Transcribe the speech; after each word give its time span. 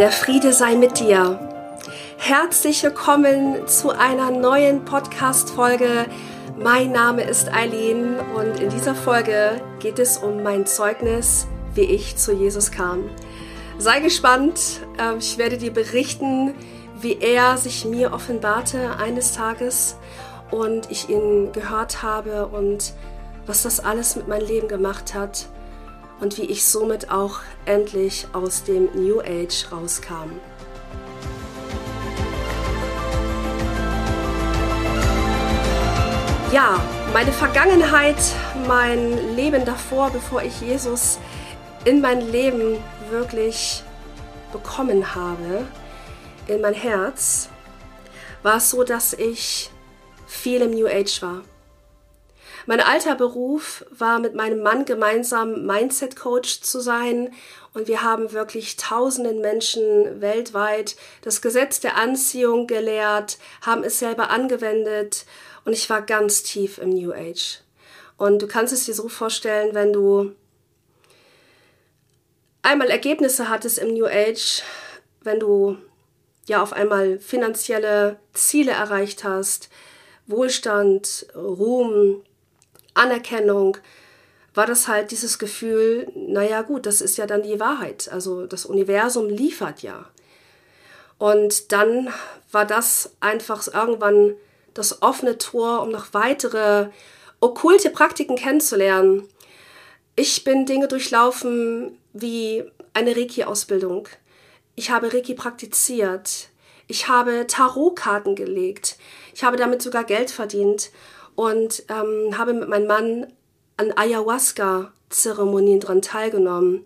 Der 0.00 0.12
Friede 0.12 0.54
sei 0.54 0.76
mit 0.76 0.98
dir. 0.98 1.38
Herzlich 2.16 2.82
willkommen 2.82 3.68
zu 3.68 3.90
einer 3.90 4.30
neuen 4.30 4.86
Podcast-Folge. 4.86 6.06
Mein 6.58 6.90
Name 6.90 7.22
ist 7.24 7.52
Eileen 7.52 8.18
und 8.34 8.60
in 8.60 8.70
dieser 8.70 8.94
Folge 8.94 9.60
geht 9.78 9.98
es 9.98 10.16
um 10.16 10.42
mein 10.42 10.64
Zeugnis, 10.64 11.46
wie 11.74 11.82
ich 11.82 12.16
zu 12.16 12.32
Jesus 12.32 12.70
kam. 12.70 13.10
Sei 13.76 14.00
gespannt, 14.00 14.80
ähm, 14.98 15.18
ich 15.18 15.36
werde 15.36 15.58
dir 15.58 15.70
berichten, 15.70 16.54
wie 16.98 17.18
er 17.20 17.58
sich 17.58 17.84
mir 17.84 18.14
offenbarte 18.14 18.96
eines 18.96 19.34
Tages 19.34 19.98
und 20.50 20.90
ich 20.90 21.10
ihn 21.10 21.52
gehört 21.52 22.02
habe 22.02 22.46
und 22.46 22.94
was 23.44 23.64
das 23.64 23.80
alles 23.80 24.16
mit 24.16 24.28
meinem 24.28 24.46
Leben 24.46 24.68
gemacht 24.68 25.12
hat 25.12 25.44
und 26.20 26.38
wie 26.38 26.44
ich 26.44 26.64
somit 26.64 27.10
auch 27.10 27.40
endlich 27.64 28.26
aus 28.32 28.64
dem 28.64 28.88
New 28.94 29.20
Age 29.20 29.66
rauskam. 29.72 30.30
Ja, 36.52 36.80
meine 37.12 37.32
Vergangenheit, 37.32 38.16
mein 38.66 39.36
Leben 39.36 39.64
davor, 39.64 40.10
bevor 40.10 40.42
ich 40.42 40.60
Jesus 40.60 41.18
in 41.84 42.00
mein 42.00 42.20
Leben 42.20 42.78
wirklich 43.10 43.84
bekommen 44.52 45.14
habe, 45.14 45.64
in 46.48 46.60
mein 46.60 46.74
Herz, 46.74 47.48
war 48.42 48.56
es 48.56 48.70
so, 48.70 48.82
dass 48.82 49.12
ich 49.12 49.70
viel 50.26 50.62
im 50.62 50.72
New 50.72 50.86
Age 50.86 51.22
war. 51.22 51.42
Mein 52.66 52.80
alter 52.80 53.14
Beruf 53.14 53.84
war 53.90 54.18
mit 54.18 54.34
meinem 54.34 54.62
Mann 54.62 54.84
gemeinsam 54.84 55.66
Mindset 55.66 56.16
Coach 56.16 56.60
zu 56.60 56.80
sein 56.80 57.32
und 57.72 57.88
wir 57.88 58.02
haben 58.02 58.32
wirklich 58.32 58.76
tausenden 58.76 59.40
Menschen 59.40 60.20
weltweit 60.20 60.96
das 61.22 61.40
Gesetz 61.40 61.80
der 61.80 61.96
Anziehung 61.96 62.66
gelehrt, 62.66 63.38
haben 63.62 63.84
es 63.84 63.98
selber 63.98 64.30
angewendet 64.30 65.24
und 65.64 65.72
ich 65.72 65.88
war 65.88 66.02
ganz 66.02 66.42
tief 66.42 66.78
im 66.78 66.90
New 66.90 67.12
Age. 67.12 67.60
Und 68.16 68.42
du 68.42 68.46
kannst 68.46 68.72
es 68.72 68.84
dir 68.84 68.94
so 68.94 69.08
vorstellen, 69.08 69.74
wenn 69.74 69.92
du 69.92 70.32
einmal 72.62 72.90
Ergebnisse 72.90 73.48
hattest 73.48 73.78
im 73.78 73.94
New 73.94 74.06
Age, 74.06 74.62
wenn 75.22 75.40
du 75.40 75.78
ja 76.46 76.62
auf 76.62 76.72
einmal 76.72 77.18
finanzielle 77.18 78.18
Ziele 78.34 78.72
erreicht 78.72 79.24
hast, 79.24 79.70
Wohlstand, 80.26 81.26
Ruhm, 81.34 82.22
Anerkennung, 83.00 83.76
war 84.54 84.66
das 84.66 84.88
halt 84.88 85.10
dieses 85.10 85.38
Gefühl, 85.38 86.10
naja 86.14 86.62
gut, 86.62 86.86
das 86.86 87.00
ist 87.00 87.18
ja 87.18 87.26
dann 87.26 87.42
die 87.42 87.60
Wahrheit. 87.60 88.08
Also 88.12 88.46
das 88.46 88.66
Universum 88.66 89.28
liefert 89.28 89.82
ja. 89.82 90.06
Und 91.18 91.72
dann 91.72 92.12
war 92.50 92.66
das 92.66 93.12
einfach 93.20 93.66
irgendwann 93.72 94.34
das 94.74 95.02
offene 95.02 95.38
Tor, 95.38 95.82
um 95.82 95.90
noch 95.90 96.12
weitere 96.12 96.88
okkulte 97.40 97.90
Praktiken 97.90 98.36
kennenzulernen. 98.36 99.28
Ich 100.16 100.44
bin 100.44 100.66
Dinge 100.66 100.88
durchlaufen 100.88 101.98
wie 102.12 102.64
eine 102.92 103.16
Reiki-Ausbildung. 103.16 104.08
Ich 104.74 104.90
habe 104.90 105.12
Reiki 105.12 105.34
praktiziert. 105.34 106.48
Ich 106.86 107.08
habe 107.08 107.46
Tarotkarten 107.46 108.34
gelegt. 108.34 108.96
Ich 109.34 109.44
habe 109.44 109.56
damit 109.56 109.80
sogar 109.82 110.04
Geld 110.04 110.30
verdient 110.30 110.90
und 111.40 111.84
ähm, 111.88 112.36
habe 112.36 112.52
mit 112.52 112.68
meinem 112.68 112.86
Mann 112.86 113.26
an 113.78 113.92
Ayahuasca-Zeremonien 113.96 115.80
dran 115.80 116.02
teilgenommen. 116.02 116.84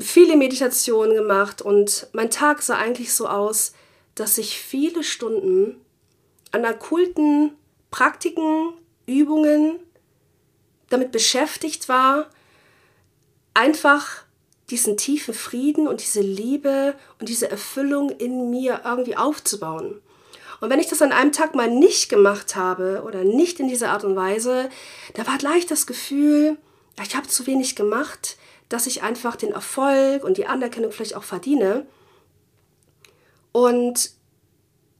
Viele 0.00 0.36
Meditationen 0.36 1.14
gemacht 1.14 1.62
und 1.62 2.08
mein 2.12 2.28
Tag 2.28 2.60
sah 2.60 2.76
eigentlich 2.76 3.14
so 3.14 3.28
aus, 3.28 3.72
dass 4.16 4.36
ich 4.38 4.58
viele 4.58 5.04
Stunden 5.04 5.76
an 6.50 6.66
okkulten 6.66 7.52
Praktiken, 7.92 8.72
Übungen 9.06 9.78
damit 10.90 11.12
beschäftigt 11.12 11.88
war, 11.88 12.28
einfach 13.54 14.24
diesen 14.70 14.96
tiefen 14.96 15.34
Frieden 15.34 15.86
und 15.86 16.00
diese 16.00 16.20
Liebe 16.20 16.96
und 17.20 17.28
diese 17.28 17.48
Erfüllung 17.48 18.10
in 18.10 18.50
mir 18.50 18.80
irgendwie 18.84 19.16
aufzubauen. 19.16 20.02
Und 20.60 20.70
wenn 20.70 20.80
ich 20.80 20.88
das 20.88 21.02
an 21.02 21.12
einem 21.12 21.32
Tag 21.32 21.54
mal 21.54 21.70
nicht 21.70 22.08
gemacht 22.08 22.56
habe 22.56 23.02
oder 23.04 23.24
nicht 23.24 23.60
in 23.60 23.68
dieser 23.68 23.90
Art 23.90 24.04
und 24.04 24.16
Weise, 24.16 24.70
da 25.14 25.26
war 25.26 25.38
gleich 25.38 25.66
das 25.66 25.86
Gefühl, 25.86 26.56
ich 27.02 27.14
habe 27.14 27.28
zu 27.28 27.46
wenig 27.46 27.76
gemacht, 27.76 28.36
dass 28.68 28.86
ich 28.86 29.02
einfach 29.02 29.36
den 29.36 29.52
Erfolg 29.52 30.24
und 30.24 30.38
die 30.38 30.46
Anerkennung 30.46 30.92
vielleicht 30.92 31.14
auch 31.14 31.24
verdiene. 31.24 31.86
Und 33.52 34.10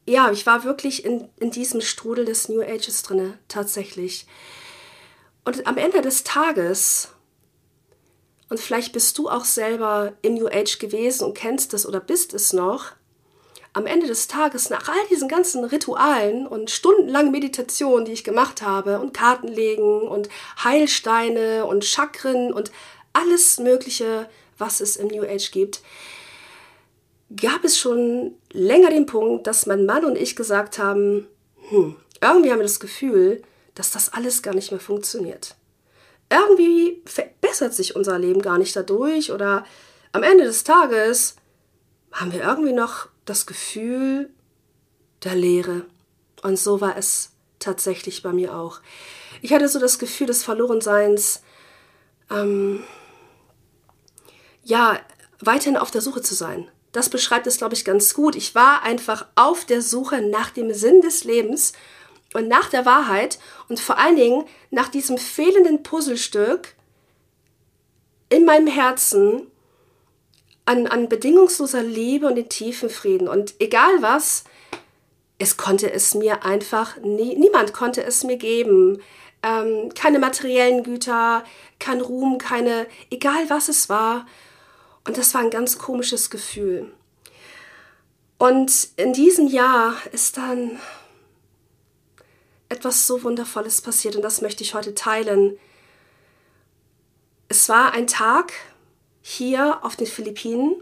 ja, 0.07 0.31
ich 0.31 0.47
war 0.47 0.65
wirklich 0.65 1.05
in, 1.05 1.29
in 1.39 1.51
diesem 1.51 1.81
Strudel 1.81 2.25
des 2.25 2.49
New 2.49 2.63
Ages 2.63 3.03
drinne, 3.03 3.39
tatsächlich. 3.49 4.27
Und 5.45 5.67
am 5.67 5.79
Ende 5.79 6.01
des 6.01 6.23
Tages, 6.23 7.09
und 8.49 8.61
vielleicht 8.61 8.93
bist 8.93 9.19
du 9.19 9.29
auch 9.29 9.45
selber 9.45 10.13
im 10.23 10.35
New 10.35 10.49
Age 10.49 10.79
gewesen 10.79 11.25
und 11.25 11.35
kennst 11.35 11.75
es 11.75 11.87
oder 11.87 11.99
bist 11.99 12.35
es 12.35 12.53
noch, 12.53 12.93
am 13.77 13.85
Ende 13.85 14.07
des 14.07 14.27
Tages, 14.27 14.71
nach 14.71 14.89
all 14.89 15.07
diesen 15.11 15.29
ganzen 15.29 15.63
Ritualen 15.63 16.47
und 16.47 16.71
stundenlangen 16.71 17.31
Meditationen, 17.31 18.07
die 18.07 18.13
ich 18.13 18.25
gemacht 18.25 18.63
habe, 18.63 19.01
und 19.01 19.13
Kartenlegen 19.13 20.01
und 20.09 20.31
Heilsteine 20.65 21.67
und 21.67 21.85
Chakren 21.85 22.55
und 22.55 22.73
alles 23.13 23.59
Mögliche, 23.59 24.31
was 24.57 24.81
es 24.81 24.97
im 24.97 25.09
New 25.09 25.25
Age 25.25 25.51
gibt, 25.51 25.83
gab 27.37 27.65
es 27.65 27.79
schon 27.79 28.33
länger 28.51 28.89
den 28.89 29.05
Punkt, 29.05 29.47
dass 29.47 29.67
mein 29.67 29.85
Mann 29.85 30.07
und 30.07 30.17
ich 30.17 30.37
gesagt 30.37 30.79
haben, 30.79 31.27
hm, 31.69 31.97
irgendwie 32.23 32.53
haben 32.53 32.61
wir 32.61 32.67
das 32.67 32.81
Gefühl, 32.81 33.43
dass 33.75 33.91
das 33.91 34.11
alles 34.11 34.41
gar 34.41 34.55
nicht 34.55 34.71
mehr 34.71 34.81
funktioniert. 34.81 35.55
Irgendwie 36.31 37.03
verbessert 37.05 37.75
sich 37.75 37.95
unser 37.95 38.19
Leben 38.19 38.41
gar 38.41 38.57
nicht 38.57 38.75
dadurch 38.75 39.33
oder 39.33 39.67
am 40.13 40.23
Ende 40.23 40.45
des 40.45 40.65
Tages 40.65 41.37
haben 42.11 42.33
wir 42.33 42.43
irgendwie 42.43 42.73
noch 42.73 43.09
das 43.27 43.45
Gefühl 43.47 44.31
der 45.25 45.35
Leere. 45.35 45.85
Und 46.43 46.59
so 46.59 46.81
war 46.81 46.97
es 46.97 47.33
tatsächlich 47.59 48.23
bei 48.23 48.33
mir 48.33 48.55
auch. 48.57 48.81
Ich 49.43 49.53
hatte 49.53 49.69
so 49.69 49.79
das 49.79 49.99
Gefühl 49.99 50.27
des 50.29 50.43
Verlorenseins, 50.43 51.43
ähm, 52.31 52.83
ja, 54.65 54.99
weiterhin 55.41 55.77
auf 55.77 55.91
der 55.91 56.01
Suche 56.01 56.23
zu 56.23 56.35
sein. 56.35 56.69
Das 56.93 57.11
beschreibt 57.11 57.47
es, 57.47 57.59
glaube 57.59 57.75
ich, 57.75 57.85
ganz 57.85 58.15
gut. 58.15 58.37
Ich 58.37 58.55
war 58.55 58.83
einfach 58.83 59.27
auf 59.35 59.65
der 59.65 59.83
Suche 59.83 60.23
nach 60.23 60.51
dem 60.51 60.73
Sinn 60.73 61.03
des 61.03 61.25
Lebens 61.25 61.73
und 62.33 62.49
nach 62.49 62.71
der 62.71 62.87
Wahrheit 62.87 63.39
und 63.69 63.81
vor 63.81 63.99
allen 63.99 64.17
Dingen 64.17 64.45
nach 64.71 64.89
diesem 64.89 65.19
fehlenden 65.19 65.83
Puzzlestück 65.83 66.75
in 68.29 68.45
meinem 68.45 68.67
Herzen, 68.67 69.47
an, 70.67 70.87
an 70.87 71.09
bedingungsloser 71.09 71.83
Liebe 71.83 72.27
und 72.27 72.35
den 72.35 72.49
tiefen 72.49 72.91
Frieden. 72.91 73.29
Und 73.29 73.55
egal 73.61 74.03
was, 74.03 74.45
es 75.39 75.57
konnte 75.57 75.91
es 75.91 76.15
mir 76.15 76.45
einfach, 76.45 76.99
nie, 76.99 77.37
niemand 77.37 77.73
konnte 77.73 78.03
es 78.05 78.25
mir 78.25 78.37
geben. 78.37 79.01
Ähm, 79.43 79.91
keine 79.95 80.19
materiellen 80.19 80.83
Güter, 80.83 81.45
kein 81.79 82.01
Ruhm, 82.01 82.39
keine, 82.39 82.87
egal 83.11 83.49
was 83.49 83.69
es 83.69 83.89
war. 83.89 84.27
Und 85.07 85.17
das 85.17 85.33
war 85.35 85.41
ein 85.41 85.51
ganz 85.51 85.79
komisches 85.79 86.31
Gefühl. 86.31 86.91
Und 88.39 88.89
in 88.97 89.13
diesem 89.13 89.47
Jahr 89.47 89.95
ist 90.13 90.37
dann 90.37 90.79
etwas 92.69 93.07
so 93.07 93.23
Wundervolles 93.23 93.81
passiert 93.81 94.17
und 94.17 94.23
das 94.23 94.41
möchte 94.41 94.65
ich 94.65 94.75
heute 94.75 94.95
teilen. 94.95 95.57
Es 97.49 97.69
war 97.69 97.93
ein 97.93 98.09
Tag, 98.09 98.53
hier 99.29 99.81
auf 99.83 99.97
den 99.97 100.07
Philippinen. 100.07 100.77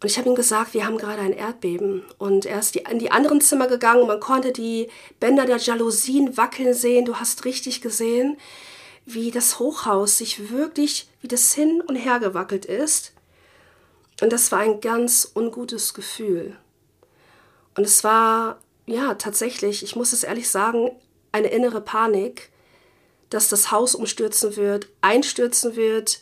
Und 0.00 0.10
ich 0.10 0.16
habe 0.16 0.30
ihm 0.30 0.34
gesagt, 0.34 0.72
wir 0.72 0.86
haben 0.86 0.96
gerade 0.96 1.20
ein 1.20 1.34
Erdbeben. 1.34 2.06
Und 2.16 2.46
er 2.46 2.60
ist 2.60 2.74
die, 2.74 2.84
in 2.90 2.98
die 2.98 3.10
anderen 3.10 3.42
Zimmer 3.42 3.66
gegangen 3.66 4.00
und 4.00 4.08
man 4.08 4.20
konnte 4.20 4.52
die 4.52 4.88
Bänder 5.20 5.44
der 5.44 5.58
Jalousien 5.58 6.38
wackeln 6.38 6.72
sehen. 6.72 7.04
Du 7.04 7.16
hast 7.16 7.44
richtig 7.44 7.82
gesehen, 7.82 8.38
wie 9.06 9.30
das 9.30 9.58
Hochhaus 9.60 10.18
sich 10.18 10.50
wirklich, 10.50 11.08
wie 11.20 11.28
das 11.28 11.54
hin 11.54 11.80
und 11.80 11.96
her 11.96 12.18
gewackelt 12.18 12.66
ist. 12.66 13.12
Und 14.20 14.32
das 14.32 14.50
war 14.50 14.58
ein 14.58 14.80
ganz 14.80 15.30
ungutes 15.34 15.94
Gefühl. 15.94 16.56
Und 17.76 17.84
es 17.84 18.02
war, 18.02 18.58
ja, 18.86 19.14
tatsächlich, 19.14 19.82
ich 19.82 19.94
muss 19.94 20.12
es 20.12 20.24
ehrlich 20.24 20.50
sagen, 20.50 20.90
eine 21.32 21.48
innere 21.48 21.80
Panik, 21.80 22.50
dass 23.30 23.48
das 23.48 23.70
Haus 23.70 23.94
umstürzen 23.94 24.56
wird, 24.56 24.88
einstürzen 25.02 25.76
wird. 25.76 26.20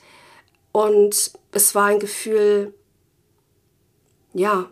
Und 0.73 1.33
es 1.53 1.75
war 1.75 1.87
ein 1.87 2.01
Gefühl, 2.01 2.75
ja, 4.35 4.69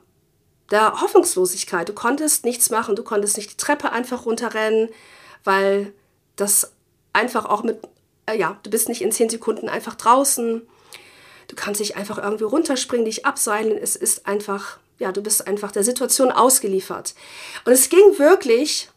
der 0.70 1.00
Hoffnungslosigkeit. 1.00 1.88
Du 1.88 1.92
konntest 1.92 2.44
nichts 2.44 2.70
machen, 2.70 2.96
du 2.96 3.04
konntest 3.04 3.36
nicht 3.36 3.52
die 3.52 3.56
Treppe 3.56 3.92
einfach 3.92 4.26
runterrennen, 4.26 4.88
weil 5.44 5.92
das 6.36 6.72
einfach 7.12 7.44
auch 7.44 7.62
mit, 7.62 7.78
äh, 8.32 8.38
ja, 8.38 8.58
du 8.62 8.70
bist 8.70 8.88
nicht 8.88 9.02
in 9.02 9.12
zehn 9.12 9.29
Sekunden 9.29 9.69
einfach 9.69 9.94
draußen. 9.94 10.62
Du 11.49 11.56
kannst 11.56 11.81
dich 11.81 11.96
einfach 11.96 12.19
irgendwie 12.19 12.44
runterspringen, 12.44 13.05
dich 13.05 13.26
abseilen. 13.26 13.76
Es 13.76 13.96
ist 13.96 14.26
einfach, 14.26 14.79
ja, 14.99 15.12
du 15.12 15.23
bist 15.23 15.46
einfach 15.46 15.73
der 15.73 15.84
Situation 15.84 16.31
ausgeliefert. 16.31 17.14
Und 17.64 17.73
es 17.73 17.88
ging 17.88 18.19
wirklich 18.19 18.88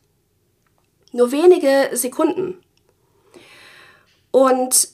nur 1.12 1.32
wenige 1.32 1.96
Sekunden. 1.96 2.62
Und 4.32 4.90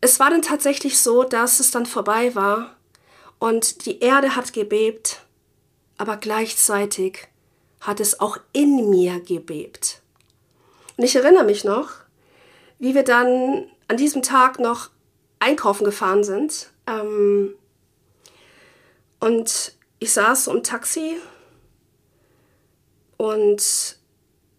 es 0.00 0.20
war 0.20 0.30
dann 0.30 0.42
tatsächlich 0.42 0.98
so, 0.98 1.24
dass 1.24 1.60
es 1.60 1.70
dann 1.70 1.86
vorbei 1.86 2.34
war 2.34 2.76
und 3.38 3.86
die 3.86 4.00
Erde 4.00 4.36
hat 4.36 4.52
gebebt, 4.52 5.22
aber 5.96 6.18
gleichzeitig 6.18 7.28
hat 7.80 8.00
es 8.00 8.20
auch 8.20 8.38
in 8.52 8.90
mir 8.90 9.20
gebebt. 9.20 10.02
Und 10.96 11.04
ich 11.04 11.16
erinnere 11.16 11.44
mich 11.44 11.64
noch, 11.64 12.05
wie 12.78 12.94
wir 12.94 13.04
dann 13.04 13.66
an 13.88 13.96
diesem 13.96 14.22
Tag 14.22 14.58
noch 14.58 14.90
einkaufen 15.38 15.84
gefahren 15.84 16.24
sind. 16.24 16.70
Ähm, 16.86 17.54
und 19.20 19.72
ich 19.98 20.12
saß 20.12 20.48
im 20.48 20.62
Taxi 20.62 21.16
und 23.16 23.96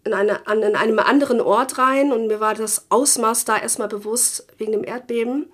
in, 0.04 0.12
eine, 0.12 0.46
an, 0.46 0.62
in 0.62 0.76
einem 0.76 0.98
anderen 0.98 1.40
Ort 1.40 1.78
rein 1.78 2.12
und 2.12 2.26
mir 2.26 2.40
war 2.40 2.54
das 2.54 2.86
Ausmaß 2.90 3.44
da 3.44 3.56
erstmal 3.56 3.88
bewusst 3.88 4.46
wegen 4.56 4.72
dem 4.72 4.84
Erdbeben. 4.84 5.44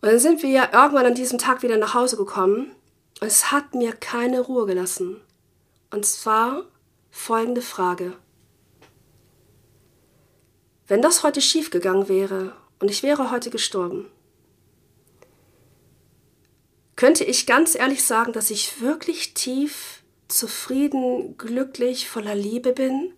Und 0.00 0.10
dann 0.10 0.18
sind 0.18 0.42
wir 0.42 0.50
ja 0.50 0.68
irgendwann 0.72 1.06
an 1.06 1.14
diesem 1.14 1.38
Tag 1.38 1.62
wieder 1.62 1.78
nach 1.78 1.94
Hause 1.94 2.16
gekommen 2.16 2.70
es 3.20 3.50
hat 3.50 3.74
mir 3.74 3.92
keine 3.92 4.40
Ruhe 4.40 4.66
gelassen. 4.66 5.20
Und 5.90 6.04
zwar 6.04 6.64
folgende 7.10 7.62
Frage. 7.62 8.12
Wenn 10.86 11.02
das 11.02 11.22
heute 11.22 11.40
schiefgegangen 11.40 12.08
wäre 12.08 12.56
und 12.78 12.90
ich 12.90 13.02
wäre 13.02 13.30
heute 13.30 13.50
gestorben, 13.50 14.10
könnte 16.94 17.24
ich 17.24 17.46
ganz 17.46 17.74
ehrlich 17.74 18.04
sagen, 18.04 18.32
dass 18.32 18.50
ich 18.50 18.80
wirklich 18.80 19.34
tief 19.34 20.02
zufrieden, 20.28 21.36
glücklich, 21.36 22.08
voller 22.08 22.34
Liebe 22.34 22.72
bin? 22.72 23.12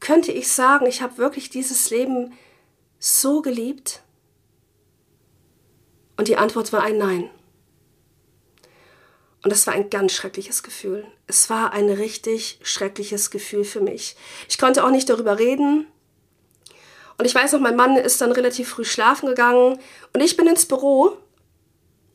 könnte 0.00 0.32
ich 0.32 0.48
sagen, 0.48 0.86
ich 0.86 1.02
habe 1.02 1.18
wirklich 1.18 1.50
dieses 1.50 1.90
Leben 1.90 2.32
so 2.98 3.42
geliebt? 3.42 4.02
Und 6.16 6.28
die 6.28 6.36
Antwort 6.36 6.72
war 6.72 6.82
ein 6.82 6.98
Nein. 6.98 7.30
Und 9.42 9.50
das 9.50 9.66
war 9.66 9.74
ein 9.74 9.90
ganz 9.90 10.12
schreckliches 10.12 10.62
Gefühl. 10.62 11.06
Es 11.26 11.50
war 11.50 11.72
ein 11.72 11.88
richtig 11.88 12.58
schreckliches 12.62 13.30
Gefühl 13.30 13.64
für 13.64 13.80
mich. 13.80 14.16
Ich 14.48 14.58
konnte 14.58 14.84
auch 14.84 14.90
nicht 14.90 15.08
darüber 15.08 15.38
reden. 15.38 15.86
Und 17.18 17.24
ich 17.24 17.34
weiß 17.34 17.52
noch, 17.52 17.60
mein 17.60 17.76
Mann 17.76 17.96
ist 17.96 18.20
dann 18.20 18.32
relativ 18.32 18.68
früh 18.68 18.84
schlafen 18.84 19.26
gegangen 19.26 19.78
und 20.12 20.20
ich 20.20 20.36
bin 20.36 20.46
ins 20.46 20.66
Büro 20.66 21.16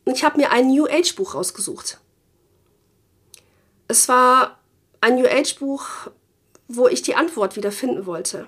und 0.05 0.15
ich 0.15 0.23
habe 0.23 0.37
mir 0.37 0.51
ein 0.51 0.67
New 0.67 0.85
Age 0.85 1.15
Buch 1.15 1.35
rausgesucht. 1.35 1.99
Es 3.87 4.07
war 4.07 4.59
ein 5.01 5.15
New 5.15 5.27
Age 5.27 5.55
Buch 5.55 6.11
wo 6.75 6.87
ich 6.87 7.01
die 7.01 7.15
Antwort 7.15 7.55
wieder 7.55 7.71
finden 7.71 8.05
wollte. 8.05 8.47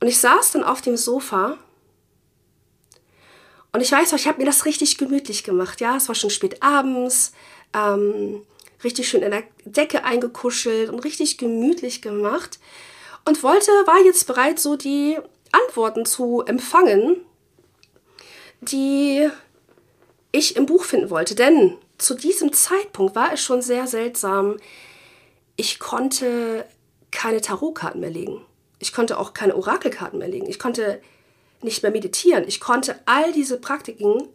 Und 0.00 0.08
ich 0.08 0.18
saß 0.18 0.52
dann 0.52 0.64
auf 0.64 0.80
dem 0.80 0.96
Sofa 0.96 1.58
und 3.72 3.80
ich 3.80 3.92
weiß 3.92 4.12
noch, 4.12 4.18
ich 4.18 4.26
habe 4.26 4.38
mir 4.38 4.46
das 4.46 4.64
richtig 4.64 4.98
gemütlich 4.98 5.44
gemacht. 5.44 5.80
Ja, 5.80 5.96
es 5.96 6.08
war 6.08 6.14
schon 6.14 6.30
spät 6.30 6.62
abends, 6.62 7.32
ähm, 7.74 8.42
richtig 8.82 9.08
schön 9.08 9.22
in 9.22 9.30
der 9.30 9.44
Decke 9.64 10.04
eingekuschelt 10.04 10.88
und 10.90 11.00
richtig 11.00 11.38
gemütlich 11.38 12.00
gemacht 12.00 12.58
und 13.28 13.42
wollte, 13.42 13.70
war 13.84 14.00
jetzt 14.04 14.26
bereit, 14.26 14.58
so 14.58 14.76
die 14.76 15.18
Antworten 15.52 16.06
zu 16.06 16.42
empfangen, 16.46 17.16
die 18.60 19.28
ich 20.32 20.56
im 20.56 20.66
Buch 20.66 20.84
finden 20.84 21.10
wollte. 21.10 21.34
Denn 21.34 21.76
zu 21.98 22.14
diesem 22.14 22.52
Zeitpunkt 22.52 23.14
war 23.14 23.32
es 23.32 23.40
schon 23.40 23.62
sehr 23.62 23.86
seltsam, 23.86 24.56
ich 25.56 25.78
konnte 25.78 26.64
keine 27.10 27.40
Tarotkarten 27.40 28.00
mehr 28.00 28.10
legen. 28.10 28.40
Ich 28.78 28.92
konnte 28.92 29.18
auch 29.18 29.34
keine 29.34 29.56
Orakelkarten 29.56 30.18
mehr 30.18 30.28
legen. 30.28 30.48
Ich 30.48 30.58
konnte 30.58 31.00
nicht 31.62 31.82
mehr 31.82 31.92
meditieren. 31.92 32.44
Ich 32.46 32.60
konnte 32.60 32.98
all 33.06 33.32
diese 33.32 33.58
Praktiken 33.58 34.28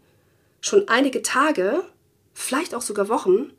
schon 0.59 0.87
einige 0.87 1.21
Tage, 1.21 1.83
vielleicht 2.33 2.75
auch 2.75 2.81
sogar 2.81 3.07
Wochen, 3.07 3.53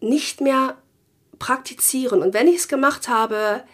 nicht 0.00 0.40
mehr 0.40 0.76
praktizieren. 1.38 2.22
Und 2.22 2.34
wenn 2.34 2.46
ich 2.46 2.56
es 2.56 2.68
gemacht 2.68 3.08
habe, 3.08 3.64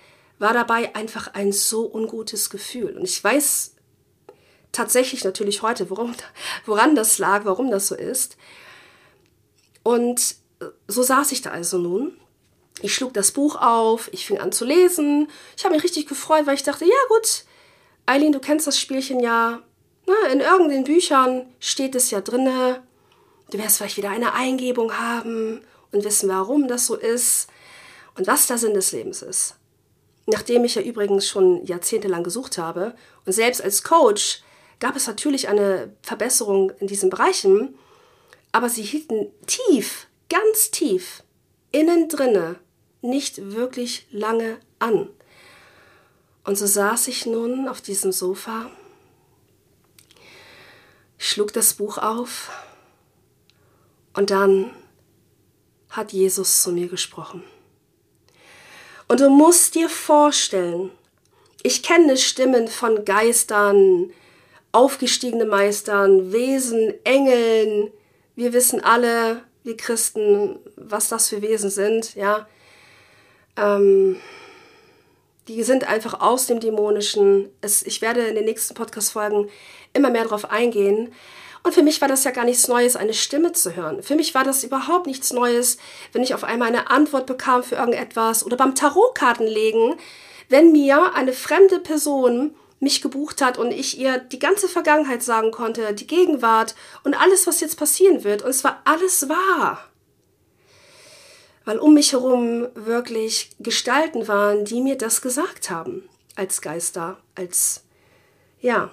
war 0.40 0.52
dabei 0.52 0.96
einfach 0.96 1.34
ein 1.34 1.52
so 1.52 1.86
ungutes 1.86 2.50
Gefühl. 2.50 2.96
Und 2.96 3.04
ich 3.04 3.22
weiß 3.22 3.76
tatsächlich 4.72 5.22
natürlich 5.22 5.62
heute, 5.62 5.88
worum, 5.90 6.14
woran 6.66 6.96
das 6.96 7.18
lag, 7.18 7.44
warum 7.44 7.70
das 7.70 7.86
so 7.86 7.94
ist. 7.94 8.36
Und 9.84 10.34
so 10.88 11.02
saß 11.04 11.30
ich 11.30 11.42
da 11.42 11.50
also 11.50 11.78
nun 11.78 12.16
ich 12.82 12.94
schlug 12.94 13.14
das 13.14 13.32
Buch 13.32 13.56
auf, 13.56 14.08
ich 14.12 14.26
fing 14.26 14.38
an 14.38 14.52
zu 14.52 14.64
lesen. 14.64 15.28
Ich 15.56 15.64
habe 15.64 15.74
mich 15.74 15.84
richtig 15.84 16.06
gefreut, 16.06 16.46
weil 16.46 16.54
ich 16.54 16.62
dachte, 16.62 16.84
ja 16.84 16.96
gut, 17.08 17.44
Eileen, 18.06 18.32
du 18.32 18.40
kennst 18.40 18.66
das 18.66 18.78
Spielchen 18.78 19.20
ja. 19.20 19.62
Na, 20.06 20.28
in 20.32 20.40
irgendeinen 20.40 20.84
Büchern 20.84 21.46
steht 21.60 21.94
es 21.94 22.10
ja 22.10 22.20
drinne. 22.20 22.82
Du 23.50 23.58
wirst 23.58 23.78
vielleicht 23.78 23.96
wieder 23.96 24.10
eine 24.10 24.32
Eingebung 24.32 24.98
haben 24.98 25.60
und 25.92 26.04
wissen, 26.04 26.28
warum 26.28 26.68
das 26.68 26.86
so 26.86 26.96
ist 26.96 27.48
und 28.16 28.26
was 28.26 28.46
der 28.46 28.58
Sinn 28.58 28.74
des 28.74 28.92
Lebens 28.92 29.22
ist. 29.22 29.56
Nachdem 30.30 30.64
ich 30.64 30.76
ja 30.76 30.82
übrigens 30.82 31.26
schon 31.26 31.64
jahrzehntelang 31.64 32.22
gesucht 32.22 32.58
habe 32.58 32.94
und 33.26 33.32
selbst 33.32 33.62
als 33.62 33.82
Coach 33.82 34.42
gab 34.78 34.96
es 34.96 35.06
natürlich 35.06 35.48
eine 35.48 35.92
Verbesserung 36.02 36.70
in 36.78 36.86
diesen 36.86 37.10
Bereichen, 37.10 37.74
aber 38.52 38.68
sie 38.68 38.82
hielten 38.82 39.28
tief, 39.46 40.06
ganz 40.28 40.70
tief, 40.70 41.22
innen 41.72 42.08
drinne 42.08 42.60
nicht 43.02 43.52
wirklich 43.52 44.06
lange 44.10 44.58
an. 44.78 45.08
Und 46.44 46.56
so 46.56 46.66
saß 46.66 47.08
ich 47.08 47.26
nun 47.26 47.68
auf 47.68 47.80
diesem 47.80 48.12
Sofa, 48.12 48.70
schlug 51.18 51.52
das 51.52 51.74
Buch 51.74 51.98
auf 51.98 52.50
und 54.14 54.30
dann 54.30 54.70
hat 55.90 56.12
Jesus 56.12 56.62
zu 56.62 56.72
mir 56.72 56.88
gesprochen. 56.88 57.42
Und 59.10 59.18
du 59.18 59.28
musst 59.28 59.74
dir 59.74 59.88
vorstellen, 59.88 60.92
ich 61.64 61.82
kenne 61.82 62.16
Stimmen 62.16 62.68
von 62.68 63.04
Geistern, 63.04 64.12
aufgestiegene 64.70 65.46
Meistern, 65.46 66.32
Wesen, 66.32 66.94
Engeln. 67.02 67.90
Wir 68.36 68.52
wissen 68.52 68.84
alle, 68.84 69.42
wir 69.64 69.76
Christen, 69.76 70.60
was 70.76 71.08
das 71.08 71.28
für 71.28 71.42
Wesen 71.42 71.70
sind, 71.70 72.14
ja. 72.14 72.46
Ähm, 73.56 74.20
die 75.48 75.64
sind 75.64 75.88
einfach 75.88 76.20
aus 76.20 76.46
dem 76.46 76.60
Dämonischen. 76.60 77.48
Es, 77.62 77.82
ich 77.82 78.02
werde 78.02 78.20
in 78.20 78.36
den 78.36 78.44
nächsten 78.44 78.74
Podcast-Folgen 78.74 79.48
immer 79.92 80.10
mehr 80.10 80.22
darauf 80.22 80.52
eingehen. 80.52 81.12
Und 81.62 81.74
für 81.74 81.82
mich 81.82 82.00
war 82.00 82.08
das 82.08 82.24
ja 82.24 82.30
gar 82.30 82.44
nichts 82.44 82.68
Neues, 82.68 82.96
eine 82.96 83.12
Stimme 83.12 83.52
zu 83.52 83.76
hören. 83.76 84.02
Für 84.02 84.14
mich 84.14 84.34
war 84.34 84.44
das 84.44 84.64
überhaupt 84.64 85.06
nichts 85.06 85.32
Neues, 85.32 85.76
wenn 86.12 86.22
ich 86.22 86.34
auf 86.34 86.44
einmal 86.44 86.68
eine 86.68 86.90
Antwort 86.90 87.26
bekam 87.26 87.62
für 87.62 87.74
irgendetwas 87.74 88.44
oder 88.44 88.56
beim 88.56 88.74
Tarotkartenlegen, 88.74 89.96
wenn 90.48 90.72
mir 90.72 91.14
eine 91.14 91.32
fremde 91.32 91.78
Person 91.78 92.54
mich 92.80 93.02
gebucht 93.02 93.42
hat 93.42 93.58
und 93.58 93.72
ich 93.72 93.98
ihr 93.98 94.18
die 94.18 94.38
ganze 94.38 94.66
Vergangenheit 94.66 95.22
sagen 95.22 95.50
konnte, 95.50 95.92
die 95.92 96.06
Gegenwart 96.06 96.74
und 97.04 97.14
alles, 97.14 97.46
was 97.46 97.60
jetzt 97.60 97.76
passieren 97.76 98.24
wird. 98.24 98.42
Und 98.42 98.50
es 98.50 98.64
war 98.64 98.80
alles 98.84 99.28
wahr. 99.28 99.84
Weil 101.66 101.78
um 101.78 101.92
mich 101.92 102.12
herum 102.12 102.68
wirklich 102.74 103.50
Gestalten 103.58 104.28
waren, 104.28 104.64
die 104.64 104.80
mir 104.80 104.96
das 104.96 105.20
gesagt 105.20 105.68
haben. 105.68 106.08
Als 106.36 106.62
Geister, 106.62 107.18
als, 107.34 107.84
ja. 108.60 108.90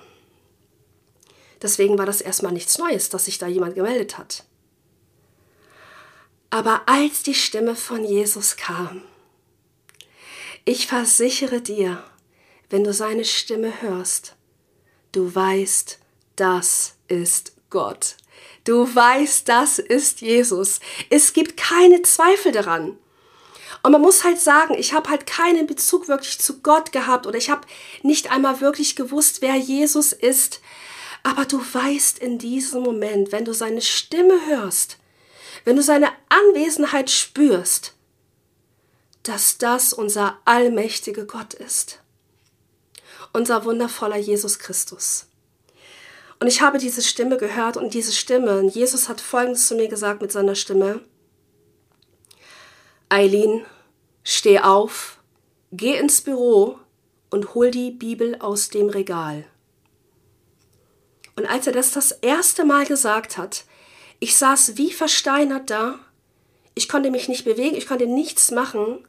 Deswegen 1.61 1.97
war 1.97 2.05
das 2.05 2.21
erstmal 2.21 2.51
nichts 2.51 2.77
Neues, 2.77 3.09
dass 3.09 3.25
sich 3.25 3.37
da 3.37 3.47
jemand 3.47 3.75
gemeldet 3.75 4.17
hat. 4.17 4.45
Aber 6.49 6.83
als 6.85 7.23
die 7.23 7.33
Stimme 7.33 7.75
von 7.75 8.03
Jesus 8.03 8.55
kam, 8.55 9.01
ich 10.65 10.87
versichere 10.87 11.61
dir, 11.61 12.03
wenn 12.69 12.83
du 12.83 12.93
seine 12.93 13.25
Stimme 13.25 13.81
hörst, 13.81 14.35
du 15.11 15.33
weißt, 15.33 15.99
das 16.35 16.95
ist 17.07 17.53
Gott. 17.69 18.17
Du 18.63 18.93
weißt, 18.93 19.47
das 19.47 19.79
ist 19.79 20.21
Jesus. 20.21 20.79
Es 21.09 21.33
gibt 21.33 21.57
keine 21.57 22.01
Zweifel 22.01 22.51
daran. 22.51 22.97
Und 23.83 23.91
man 23.91 24.01
muss 24.01 24.23
halt 24.23 24.39
sagen, 24.39 24.75
ich 24.77 24.93
habe 24.93 25.09
halt 25.09 25.25
keinen 25.25 25.67
Bezug 25.67 26.07
wirklich 26.07 26.39
zu 26.39 26.61
Gott 26.61 26.91
gehabt 26.91 27.25
oder 27.27 27.37
ich 27.37 27.49
habe 27.49 27.67
nicht 28.03 28.31
einmal 28.31 28.59
wirklich 28.59 28.95
gewusst, 28.95 29.41
wer 29.41 29.55
Jesus 29.55 30.11
ist. 30.11 30.61
Aber 31.27 31.45
du 31.45 31.59
weißt 31.59 32.19
in 32.19 32.37
diesem 32.37 32.83
Moment, 32.83 33.31
wenn 33.31 33.43
du 33.43 33.53
seine 33.53 33.81
Stimme 33.81 34.47
hörst, 34.47 34.97
wenn 35.65 35.75
du 35.75 35.81
seine 35.81 36.09
Anwesenheit 36.29 37.09
spürst, 37.09 37.95
dass 39.23 39.57
das 39.57 39.91
unser 39.91 40.39
allmächtiger 40.45 41.25
Gott 41.25 41.53
ist 41.53 41.99
unser 43.33 43.65
wundervoller 43.65 44.17
Jesus 44.17 44.59
Christus. 44.59 45.27
Und 46.39 46.47
ich 46.47 46.61
habe 46.61 46.77
diese 46.77 47.01
Stimme 47.01 47.37
gehört 47.37 47.77
und 47.77 47.93
diese 47.93 48.11
Stimme, 48.11 48.59
und 48.59 48.69
Jesus 48.69 49.09
hat 49.09 49.21
Folgendes 49.21 49.67
zu 49.67 49.75
mir 49.75 49.87
gesagt 49.87 50.21
mit 50.21 50.31
seiner 50.31 50.55
Stimme. 50.55 51.01
Eileen, 53.09 53.65
steh 54.23 54.59
auf, 54.59 55.19
geh 55.71 55.97
ins 55.97 56.21
Büro 56.21 56.77
und 57.29 57.53
hol 57.55 57.71
die 57.71 57.91
Bibel 57.91 58.35
aus 58.39 58.69
dem 58.69 58.89
Regal. 58.89 59.45
Und 61.37 61.45
als 61.45 61.67
er 61.67 61.73
das 61.73 61.91
das 61.91 62.11
erste 62.11 62.65
Mal 62.65 62.85
gesagt 62.85 63.37
hat, 63.37 63.63
ich 64.19 64.35
saß 64.35 64.75
wie 64.77 64.91
versteinert 64.91 65.69
da, 65.69 65.99
ich 66.73 66.89
konnte 66.89 67.11
mich 67.11 67.29
nicht 67.29 67.45
bewegen, 67.45 67.75
ich 67.75 67.87
konnte 67.87 68.07
nichts 68.07 68.51
machen, 68.51 69.07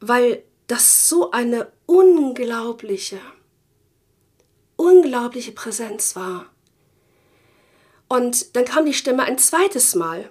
weil 0.00 0.42
das 0.66 1.08
so 1.08 1.30
eine 1.30 1.70
unglaubliche, 1.86 3.20
unglaubliche 4.74 5.52
Präsenz 5.52 6.16
war. 6.16 6.46
Und 8.08 8.56
dann 8.56 8.64
kam 8.64 8.84
die 8.84 8.94
Stimme 8.94 9.22
ein 9.22 9.38
zweites 9.38 9.94
Mal. 9.94 10.28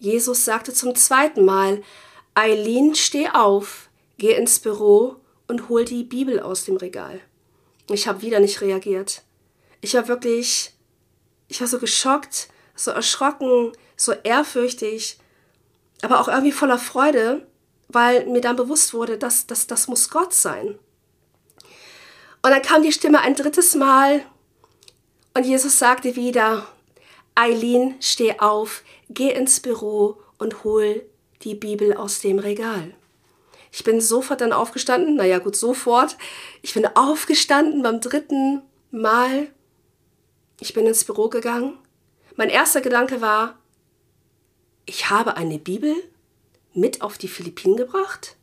Jesus 0.00 0.44
sagte 0.44 0.72
zum 0.72 0.96
zweiten 0.96 1.44
Mal, 1.44 1.82
Eileen, 2.34 2.96
steh 2.96 3.28
auf, 3.28 3.90
geh 4.18 4.34
ins 4.34 4.58
Büro 4.58 5.16
und 5.46 5.68
hol 5.68 5.84
die 5.84 6.02
Bibel 6.02 6.40
aus 6.40 6.64
dem 6.64 6.76
Regal. 6.76 7.20
Ich 7.88 8.08
habe 8.08 8.22
wieder 8.22 8.40
nicht 8.40 8.60
reagiert. 8.60 9.22
Ich 9.80 9.94
war 9.94 10.08
wirklich, 10.08 10.74
ich 11.48 11.60
war 11.60 11.68
so 11.68 11.78
geschockt, 11.78 12.48
so 12.74 12.90
erschrocken, 12.90 13.72
so 13.96 14.12
ehrfürchtig, 14.12 15.18
aber 16.02 16.20
auch 16.20 16.28
irgendwie 16.28 16.52
voller 16.52 16.78
Freude, 16.78 17.46
weil 17.88 18.26
mir 18.26 18.40
dann 18.40 18.56
bewusst 18.56 18.94
wurde, 18.94 19.18
dass, 19.18 19.46
dass 19.46 19.66
das 19.66 19.88
muss 19.88 20.10
Gott 20.10 20.32
sein. 20.32 20.78
Und 22.42 22.50
dann 22.50 22.62
kam 22.62 22.82
die 22.82 22.92
Stimme 22.92 23.20
ein 23.20 23.34
drittes 23.34 23.74
Mal 23.74 24.22
und 25.34 25.44
Jesus 25.44 25.78
sagte 25.78 26.16
wieder, 26.16 26.66
Eileen, 27.34 27.96
steh 28.00 28.38
auf, 28.38 28.82
geh 29.08 29.30
ins 29.30 29.60
Büro 29.60 30.20
und 30.38 30.64
hol 30.64 31.04
die 31.42 31.54
Bibel 31.54 31.94
aus 31.94 32.20
dem 32.20 32.38
Regal. 32.38 32.94
Ich 33.72 33.84
bin 33.84 34.00
sofort 34.00 34.40
dann 34.40 34.52
aufgestanden, 34.52 35.16
naja 35.16 35.38
gut, 35.38 35.56
sofort. 35.56 36.16
Ich 36.62 36.74
bin 36.74 36.86
aufgestanden 36.86 37.82
beim 37.82 38.00
dritten 38.00 38.62
Mal. 38.90 39.48
Ich 40.60 40.74
bin 40.74 40.86
ins 40.86 41.04
Büro 41.04 41.28
gegangen. 41.28 41.78
Mein 42.36 42.50
erster 42.50 42.82
Gedanke 42.82 43.20
war, 43.22 43.58
ich 44.84 45.08
habe 45.08 45.36
eine 45.36 45.58
Bibel 45.58 45.94
mit 46.74 47.02
auf 47.02 47.16
die 47.16 47.28
Philippinen 47.28 47.76
gebracht. 47.76 48.36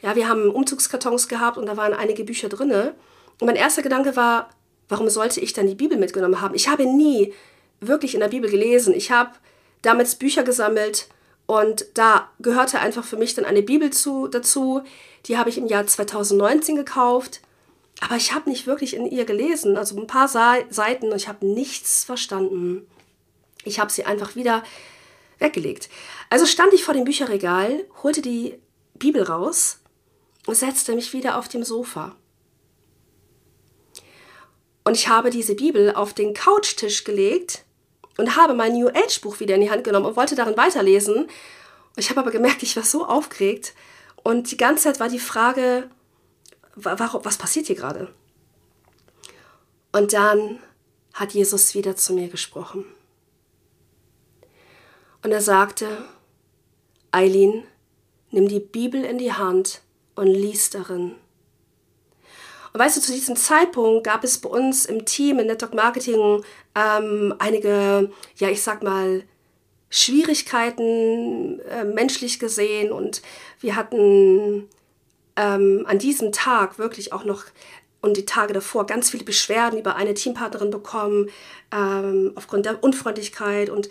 Ja, 0.00 0.14
wir 0.14 0.28
haben 0.28 0.50
Umzugskartons 0.50 1.26
gehabt 1.26 1.58
und 1.58 1.66
da 1.66 1.76
waren 1.76 1.92
einige 1.92 2.24
Bücher 2.24 2.48
drin. 2.48 2.70
Und 2.70 3.46
mein 3.46 3.56
erster 3.56 3.82
Gedanke 3.82 4.14
war, 4.14 4.50
warum 4.88 5.08
sollte 5.08 5.40
ich 5.40 5.52
dann 5.52 5.66
die 5.66 5.74
Bibel 5.74 5.98
mitgenommen 5.98 6.40
haben? 6.40 6.54
Ich 6.54 6.68
habe 6.68 6.86
nie 6.86 7.34
wirklich 7.80 8.14
in 8.14 8.20
der 8.20 8.28
Bibel 8.28 8.48
gelesen. 8.48 8.94
Ich 8.94 9.10
habe 9.10 9.32
damals 9.82 10.14
Bücher 10.14 10.44
gesammelt 10.44 11.08
und 11.46 11.86
da 11.94 12.28
gehörte 12.38 12.78
einfach 12.78 13.04
für 13.04 13.16
mich 13.16 13.34
dann 13.34 13.44
eine 13.44 13.62
Bibel 13.62 13.90
zu, 13.90 14.28
dazu. 14.28 14.82
Die 15.26 15.36
habe 15.36 15.50
ich 15.50 15.58
im 15.58 15.66
Jahr 15.66 15.86
2019 15.86 16.76
gekauft. 16.76 17.40
Aber 18.00 18.16
ich 18.16 18.34
habe 18.34 18.50
nicht 18.50 18.66
wirklich 18.66 18.94
in 18.94 19.06
ihr 19.06 19.24
gelesen, 19.24 19.76
also 19.76 19.98
ein 19.98 20.06
paar 20.06 20.28
Seiten 20.28 21.10
und 21.10 21.16
ich 21.16 21.28
habe 21.28 21.46
nichts 21.46 22.04
verstanden. 22.04 22.86
Ich 23.64 23.80
habe 23.80 23.90
sie 23.90 24.04
einfach 24.04 24.36
wieder 24.36 24.62
weggelegt. 25.38 25.88
Also 26.30 26.46
stand 26.46 26.72
ich 26.72 26.84
vor 26.84 26.94
dem 26.94 27.04
Bücherregal, 27.04 27.84
holte 28.02 28.22
die 28.22 28.58
Bibel 28.94 29.22
raus 29.22 29.80
und 30.46 30.54
setzte 30.54 30.94
mich 30.94 31.12
wieder 31.12 31.38
auf 31.38 31.48
dem 31.48 31.64
Sofa. 31.64 32.14
Und 34.84 34.96
ich 34.96 35.08
habe 35.08 35.30
diese 35.30 35.54
Bibel 35.56 35.94
auf 35.94 36.14
den 36.14 36.32
Couchtisch 36.32 37.02
gelegt 37.02 37.64
und 38.18 38.36
habe 38.36 38.54
mein 38.54 38.74
New 38.74 38.88
Age 38.88 39.20
Buch 39.20 39.40
wieder 39.40 39.56
in 39.56 39.62
die 39.62 39.70
Hand 39.70 39.84
genommen 39.84 40.06
und 40.06 40.16
wollte 40.16 40.36
darin 40.36 40.56
weiterlesen. 40.56 41.28
Ich 41.96 42.10
habe 42.10 42.20
aber 42.20 42.30
gemerkt, 42.30 42.62
ich 42.62 42.76
war 42.76 42.84
so 42.84 43.04
aufgeregt 43.04 43.74
und 44.22 44.50
die 44.52 44.56
ganze 44.56 44.84
Zeit 44.84 45.00
war 45.00 45.08
die 45.08 45.18
Frage, 45.18 45.90
warum, 46.76 47.24
was 47.24 47.38
passiert 47.38 47.66
hier 47.66 47.76
gerade? 47.76 48.12
Und 49.92 50.12
dann 50.12 50.60
hat 51.14 51.32
Jesus 51.32 51.74
wieder 51.74 51.96
zu 51.96 52.12
mir 52.12 52.28
gesprochen. 52.28 52.84
Und 55.22 55.32
er 55.32 55.40
sagte, 55.40 55.88
Eileen, 57.10 57.64
nimm 58.30 58.46
die 58.48 58.60
Bibel 58.60 59.04
in 59.04 59.18
die 59.18 59.32
Hand 59.32 59.80
und 60.14 60.26
lies 60.26 60.70
darin. 60.70 61.16
Und 62.72 62.80
weißt 62.80 62.98
du, 62.98 63.00
zu 63.00 63.12
diesem 63.12 63.36
Zeitpunkt 63.36 64.04
gab 64.04 64.22
es 64.22 64.38
bei 64.38 64.50
uns 64.50 64.84
im 64.84 65.06
Team 65.06 65.38
in 65.38 65.46
Network 65.46 65.72
Marketing 65.72 66.44
ähm, 66.74 67.34
einige, 67.38 68.12
ja, 68.36 68.50
ich 68.50 68.62
sag 68.62 68.82
mal, 68.82 69.24
Schwierigkeiten 69.88 71.60
äh, 71.60 71.84
menschlich 71.84 72.38
gesehen 72.38 72.92
und 72.92 73.22
wir 73.60 73.76
hatten 73.76 74.68
ähm, 75.36 75.84
an 75.86 75.98
diesem 75.98 76.32
Tag 76.32 76.78
wirklich 76.78 77.12
auch 77.12 77.24
noch 77.24 77.44
und 78.00 78.16
die 78.16 78.26
Tage 78.26 78.52
davor 78.52 78.86
ganz 78.86 79.10
viele 79.10 79.24
Beschwerden 79.24 79.78
über 79.78 79.96
eine 79.96 80.14
Teampartnerin 80.14 80.70
bekommen 80.70 81.30
ähm, 81.72 82.32
aufgrund 82.36 82.66
der 82.66 82.82
Unfreundlichkeit 82.84 83.70
und 83.70 83.88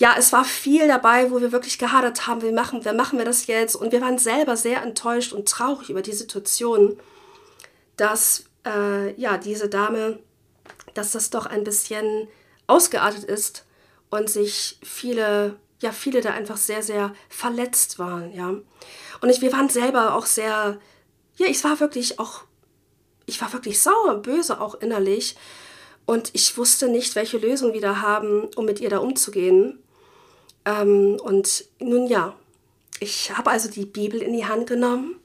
ja, 0.00 0.14
es 0.16 0.32
war 0.32 0.46
viel 0.46 0.88
dabei, 0.88 1.30
wo 1.30 1.42
wir 1.42 1.52
wirklich 1.52 1.78
gehadert 1.78 2.26
haben, 2.26 2.40
wie 2.40 2.52
machen, 2.52 2.82
wie 2.86 2.92
machen 2.92 3.18
wir 3.18 3.26
das 3.26 3.46
jetzt? 3.46 3.76
Und 3.76 3.92
wir 3.92 4.00
waren 4.00 4.16
selber 4.16 4.56
sehr 4.56 4.82
enttäuscht 4.82 5.34
und 5.34 5.46
traurig 5.46 5.90
über 5.90 6.00
die 6.00 6.14
Situation, 6.14 6.98
dass 7.98 8.44
äh, 8.66 9.12
ja, 9.20 9.36
diese 9.36 9.68
Dame, 9.68 10.18
dass 10.94 11.12
das 11.12 11.28
doch 11.28 11.44
ein 11.44 11.64
bisschen 11.64 12.28
ausgeartet 12.66 13.24
ist 13.24 13.66
und 14.08 14.30
sich 14.30 14.78
viele, 14.82 15.56
ja, 15.80 15.92
viele 15.92 16.22
da 16.22 16.30
einfach 16.30 16.56
sehr, 16.56 16.82
sehr 16.82 17.12
verletzt 17.28 17.98
waren, 17.98 18.32
ja. 18.32 18.54
Und 19.20 19.28
ich, 19.28 19.40
wir 19.40 19.52
waren 19.52 19.68
selber 19.68 20.14
auch 20.14 20.26
sehr, 20.26 20.78
ja, 21.36 21.46
ich 21.46 21.62
war 21.64 21.80
wirklich 21.80 22.18
auch, 22.18 22.42
ich 23.26 23.40
war 23.40 23.52
wirklich 23.52 23.80
sauer, 23.80 24.16
böse 24.16 24.60
auch 24.60 24.74
innerlich. 24.76 25.36
Und 26.06 26.30
ich 26.32 26.56
wusste 26.56 26.88
nicht, 26.88 27.14
welche 27.14 27.38
Lösung 27.38 27.72
wir 27.72 27.80
da 27.80 28.00
haben, 28.00 28.44
um 28.56 28.64
mit 28.64 28.80
ihr 28.80 28.90
da 28.90 28.98
umzugehen. 28.98 29.78
Ähm, 30.64 31.18
und 31.22 31.64
nun 31.78 32.06
ja, 32.06 32.34
ich 32.98 33.36
habe 33.36 33.50
also 33.50 33.70
die 33.70 33.86
Bibel 33.86 34.20
in 34.20 34.32
die 34.32 34.46
Hand 34.46 34.66
genommen. 34.66 35.16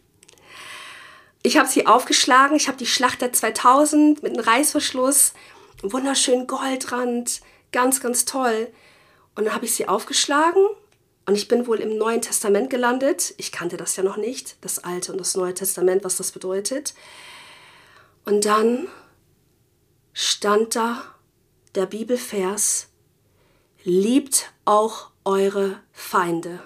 Ich 1.42 1.58
habe 1.58 1.68
sie 1.68 1.88
aufgeschlagen. 1.88 2.58
Ich 2.58 2.68
habe 2.68 2.78
die 2.78 2.86
Schlachter 2.86 3.32
2000 3.32 4.24
mit 4.24 4.34
einem 4.34 4.46
Reißverschluss, 4.46 5.34
wunderschönen 5.82 6.48
Goldrand, 6.48 7.42
ganz, 7.72 8.02
ganz 8.02 8.26
toll. 8.26 8.68
Und 9.36 9.46
dann 9.46 9.54
habe 9.54 9.66
ich 9.66 9.76
sie 9.76 9.88
aufgeschlagen 9.88 10.66
und 11.26 11.36
ich 11.36 11.48
bin 11.48 11.66
wohl 11.66 11.80
im 11.80 11.98
Neuen 11.98 12.22
Testament 12.22 12.70
gelandet. 12.70 13.34
Ich 13.38 13.52
kannte 13.52 13.78
das 13.78 13.96
ja 13.96 14.04
noch 14.04 14.18
nicht, 14.18 14.58
das 14.62 14.80
Alte 14.80 15.12
und 15.12 15.18
das 15.20 15.36
Neue 15.36 15.54
Testament, 15.54 16.04
was 16.04 16.18
das 16.18 16.32
bedeutet. 16.32 16.94
Und 18.26 18.46
dann 18.46 18.88
stand 20.14 20.76
da 20.76 21.04
der 21.74 21.88
Bibelvers, 21.88 22.88
liebt 23.84 24.52
auch 24.66 25.10
eure 25.24 25.80
Feinde. 25.92 26.62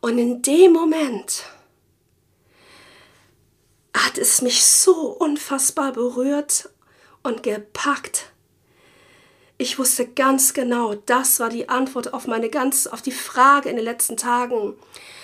Und 0.00 0.18
in 0.18 0.42
dem 0.42 0.72
Moment 0.72 1.44
hat 3.96 4.18
es 4.18 4.40
mich 4.42 4.64
so 4.64 5.08
unfassbar 5.08 5.92
berührt 5.92 6.70
und 7.22 7.42
gepackt. 7.42 8.33
Ich 9.56 9.78
wusste 9.78 10.06
ganz 10.06 10.52
genau, 10.52 10.94
das 10.94 11.38
war 11.38 11.48
die 11.48 11.68
Antwort 11.68 12.12
auf 12.12 12.26
meine 12.26 12.50
ganz 12.50 12.86
auf 12.86 13.02
die 13.02 13.12
Frage 13.12 13.68
in 13.68 13.76
den 13.76 13.84
letzten 13.84 14.16
Tagen. 14.16 14.74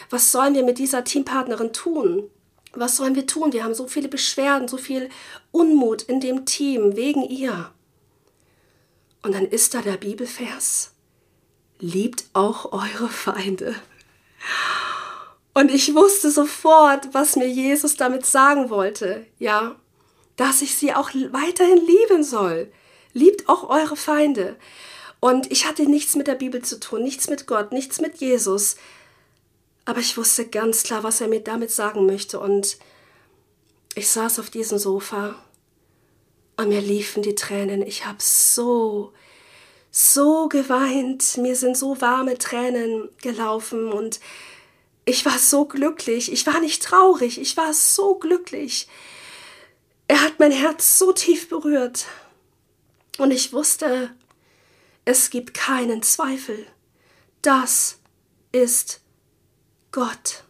Was 0.08 0.30
sollen 0.30 0.54
wir 0.54 0.62
mit 0.62 0.78
dieser 0.78 1.02
Teampartnerin 1.02 1.72
tun? 1.72 2.30
Was 2.72 2.96
sollen 2.96 3.16
wir 3.16 3.26
tun? 3.26 3.52
Wir 3.52 3.64
haben 3.64 3.74
so 3.74 3.88
viele 3.88 4.08
Beschwerden, 4.08 4.68
so 4.68 4.76
viel 4.76 5.08
Unmut 5.50 6.02
in 6.02 6.20
dem 6.20 6.46
Team 6.46 6.94
wegen 6.94 7.22
ihr. 7.24 7.70
Und 9.22 9.34
dann 9.34 9.46
ist 9.46 9.74
da 9.74 9.82
der 9.82 9.96
Bibelvers. 9.96 10.92
Liebt 11.80 12.24
auch 12.32 12.72
eure 12.72 13.08
Feinde. 13.08 13.74
Und 15.52 15.70
ich 15.70 15.94
wusste 15.94 16.30
sofort, 16.30 17.12
was 17.12 17.36
mir 17.36 17.48
Jesus 17.48 17.96
damit 17.96 18.24
sagen 18.24 18.70
wollte. 18.70 19.26
Ja, 19.38 19.74
dass 20.36 20.62
ich 20.62 20.76
sie 20.76 20.94
auch 20.94 21.10
weiterhin 21.10 21.84
lieben 21.84 22.22
soll. 22.22 22.72
Liebt 23.12 23.48
auch 23.48 23.68
eure 23.68 23.96
Feinde. 23.96 24.56
Und 25.20 25.50
ich 25.52 25.66
hatte 25.66 25.84
nichts 25.84 26.16
mit 26.16 26.26
der 26.26 26.34
Bibel 26.34 26.62
zu 26.62 26.80
tun, 26.80 27.02
nichts 27.02 27.28
mit 27.28 27.46
Gott, 27.46 27.72
nichts 27.72 28.00
mit 28.00 28.16
Jesus. 28.16 28.76
Aber 29.84 30.00
ich 30.00 30.16
wusste 30.16 30.46
ganz 30.46 30.82
klar, 30.82 31.02
was 31.02 31.20
er 31.20 31.28
mir 31.28 31.40
damit 31.40 31.70
sagen 31.70 32.06
möchte. 32.06 32.40
Und 32.40 32.78
ich 33.94 34.08
saß 34.08 34.38
auf 34.38 34.50
diesem 34.50 34.78
Sofa 34.78 35.34
und 36.56 36.68
mir 36.68 36.80
liefen 36.80 37.22
die 37.22 37.34
Tränen. 37.34 37.82
Ich 37.82 38.06
habe 38.06 38.18
so, 38.20 39.12
so 39.90 40.48
geweint. 40.48 41.36
Mir 41.36 41.56
sind 41.56 41.76
so 41.76 42.00
warme 42.00 42.38
Tränen 42.38 43.08
gelaufen 43.22 43.92
und 43.92 44.20
ich 45.04 45.24
war 45.24 45.38
so 45.38 45.64
glücklich. 45.64 46.32
Ich 46.32 46.46
war 46.46 46.60
nicht 46.60 46.82
traurig. 46.82 47.40
Ich 47.40 47.56
war 47.56 47.74
so 47.74 48.14
glücklich. 48.14 48.88
Er 50.06 50.22
hat 50.22 50.38
mein 50.38 50.52
Herz 50.52 50.98
so 50.98 51.12
tief 51.12 51.48
berührt. 51.48 52.06
Und 53.20 53.32
ich 53.32 53.52
wusste, 53.52 54.08
es 55.04 55.28
gibt 55.28 55.52
keinen 55.52 56.02
Zweifel. 56.02 56.66
Das 57.42 57.98
ist 58.50 59.02
Gott. 59.92 60.44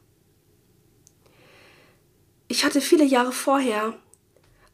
Ich 2.46 2.64
hatte 2.64 2.80
viele 2.80 3.02
Jahre 3.02 3.32
vorher 3.32 3.94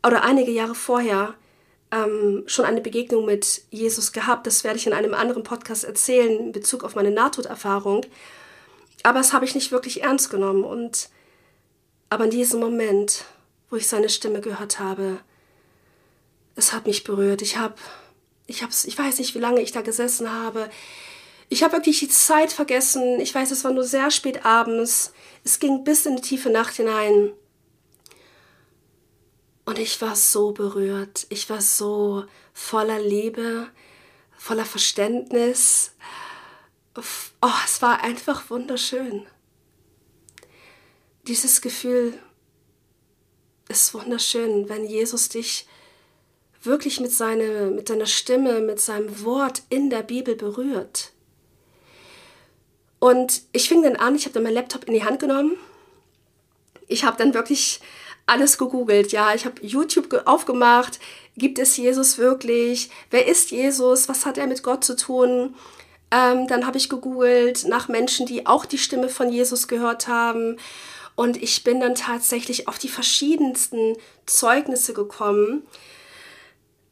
oder 0.06 0.24
einige 0.24 0.50
Jahre 0.50 0.74
vorher 0.74 1.36
ähm, 1.90 2.44
schon 2.46 2.66
eine 2.66 2.82
Begegnung 2.82 3.24
mit 3.24 3.62
Jesus 3.70 4.12
gehabt. 4.12 4.46
Das 4.46 4.62
werde 4.62 4.78
ich 4.78 4.86
in 4.86 4.92
einem 4.92 5.14
anderen 5.14 5.42
Podcast 5.42 5.84
erzählen 5.84 6.38
in 6.38 6.52
Bezug 6.52 6.84
auf 6.84 6.96
meine 6.96 7.10
Nahtoderfahrung. 7.10 8.04
Aber 9.04 9.20
das 9.20 9.32
habe 9.32 9.46
ich 9.46 9.54
nicht 9.54 9.72
wirklich 9.72 10.02
ernst 10.02 10.28
genommen. 10.28 10.64
Und 10.64 11.08
aber 12.10 12.24
in 12.24 12.30
diesem 12.30 12.60
Moment, 12.60 13.24
wo 13.70 13.76
ich 13.76 13.88
seine 13.88 14.10
Stimme 14.10 14.42
gehört 14.42 14.80
habe, 14.80 15.20
es 16.56 16.72
hat 16.72 16.86
mich 16.86 17.04
berührt. 17.04 17.42
Ich 17.42 17.58
habe, 17.58 17.74
ich 18.46 18.62
habe, 18.62 18.72
ich 18.84 18.98
weiß 18.98 19.18
nicht, 19.18 19.34
wie 19.34 19.40
lange 19.40 19.60
ich 19.60 19.72
da 19.72 19.82
gesessen 19.82 20.30
habe. 20.30 20.68
Ich 21.48 21.62
habe 21.62 21.74
wirklich 21.74 22.00
die 22.00 22.08
Zeit 22.08 22.52
vergessen. 22.52 23.20
Ich 23.20 23.34
weiß, 23.34 23.50
es 23.52 23.62
war 23.62 23.72
nur 23.72 23.84
sehr 23.84 24.10
spät 24.10 24.44
abends. 24.44 25.12
Es 25.44 25.60
ging 25.60 25.84
bis 25.84 26.06
in 26.06 26.16
die 26.16 26.22
tiefe 26.22 26.50
Nacht 26.50 26.74
hinein. 26.74 27.32
Und 29.64 29.78
ich 29.78 30.00
war 30.00 30.16
so 30.16 30.52
berührt. 30.52 31.26
Ich 31.28 31.48
war 31.50 31.60
so 31.60 32.24
voller 32.52 32.98
Liebe, 33.00 33.68
voller 34.36 34.64
Verständnis. 34.64 35.92
Oh, 36.96 37.48
es 37.64 37.82
war 37.82 38.02
einfach 38.02 38.48
wunderschön. 38.48 39.26
Dieses 41.26 41.60
Gefühl 41.60 42.18
ist 43.68 43.92
wunderschön, 43.92 44.68
wenn 44.68 44.86
Jesus 44.86 45.28
dich 45.28 45.66
wirklich 46.66 47.00
mit, 47.00 47.12
seine, 47.12 47.70
mit 47.70 47.88
seiner 47.88 48.06
Stimme, 48.06 48.60
mit 48.60 48.80
seinem 48.80 49.24
Wort 49.24 49.62
in 49.68 49.90
der 49.90 50.02
Bibel 50.02 50.34
berührt. 50.36 51.12
Und 52.98 53.42
ich 53.52 53.68
fing 53.68 53.82
dann 53.82 53.96
an, 53.96 54.14
ich 54.14 54.24
habe 54.24 54.34
dann 54.34 54.42
meinen 54.42 54.54
Laptop 54.54 54.84
in 54.84 54.94
die 54.94 55.04
Hand 55.04 55.20
genommen. 55.20 55.56
Ich 56.88 57.04
habe 57.04 57.16
dann 57.16 57.34
wirklich 57.34 57.80
alles 58.26 58.58
gegoogelt. 58.58 59.12
Ja, 59.12 59.34
ich 59.34 59.44
habe 59.44 59.64
YouTube 59.64 60.22
aufgemacht. 60.26 60.98
Gibt 61.36 61.58
es 61.58 61.76
Jesus 61.76 62.18
wirklich? 62.18 62.90
Wer 63.10 63.26
ist 63.26 63.50
Jesus? 63.50 64.08
Was 64.08 64.26
hat 64.26 64.38
er 64.38 64.46
mit 64.46 64.62
Gott 64.62 64.84
zu 64.84 64.96
tun? 64.96 65.54
Ähm, 66.10 66.46
dann 66.46 66.66
habe 66.66 66.78
ich 66.78 66.88
gegoogelt 66.88 67.66
nach 67.66 67.88
Menschen, 67.88 68.26
die 68.26 68.46
auch 68.46 68.64
die 68.64 68.78
Stimme 68.78 69.08
von 69.08 69.30
Jesus 69.30 69.68
gehört 69.68 70.08
haben. 70.08 70.56
Und 71.14 71.42
ich 71.42 71.64
bin 71.64 71.80
dann 71.80 71.94
tatsächlich 71.94 72.68
auf 72.68 72.78
die 72.78 72.88
verschiedensten 72.88 73.96
Zeugnisse 74.26 74.92
gekommen, 74.92 75.66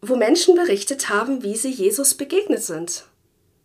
wo 0.08 0.16
Menschen 0.16 0.54
berichtet 0.54 1.08
haben, 1.08 1.42
wie 1.42 1.56
sie 1.56 1.70
Jesus 1.70 2.14
begegnet 2.14 2.62
sind. 2.62 3.06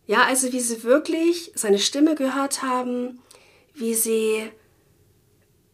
Ja, 0.06 0.24
also 0.24 0.52
wie 0.52 0.60
sie 0.60 0.82
wirklich 0.82 1.52
seine 1.54 1.78
Stimme 1.78 2.14
gehört 2.14 2.62
haben, 2.62 3.20
wie 3.74 3.94
sie 3.94 4.50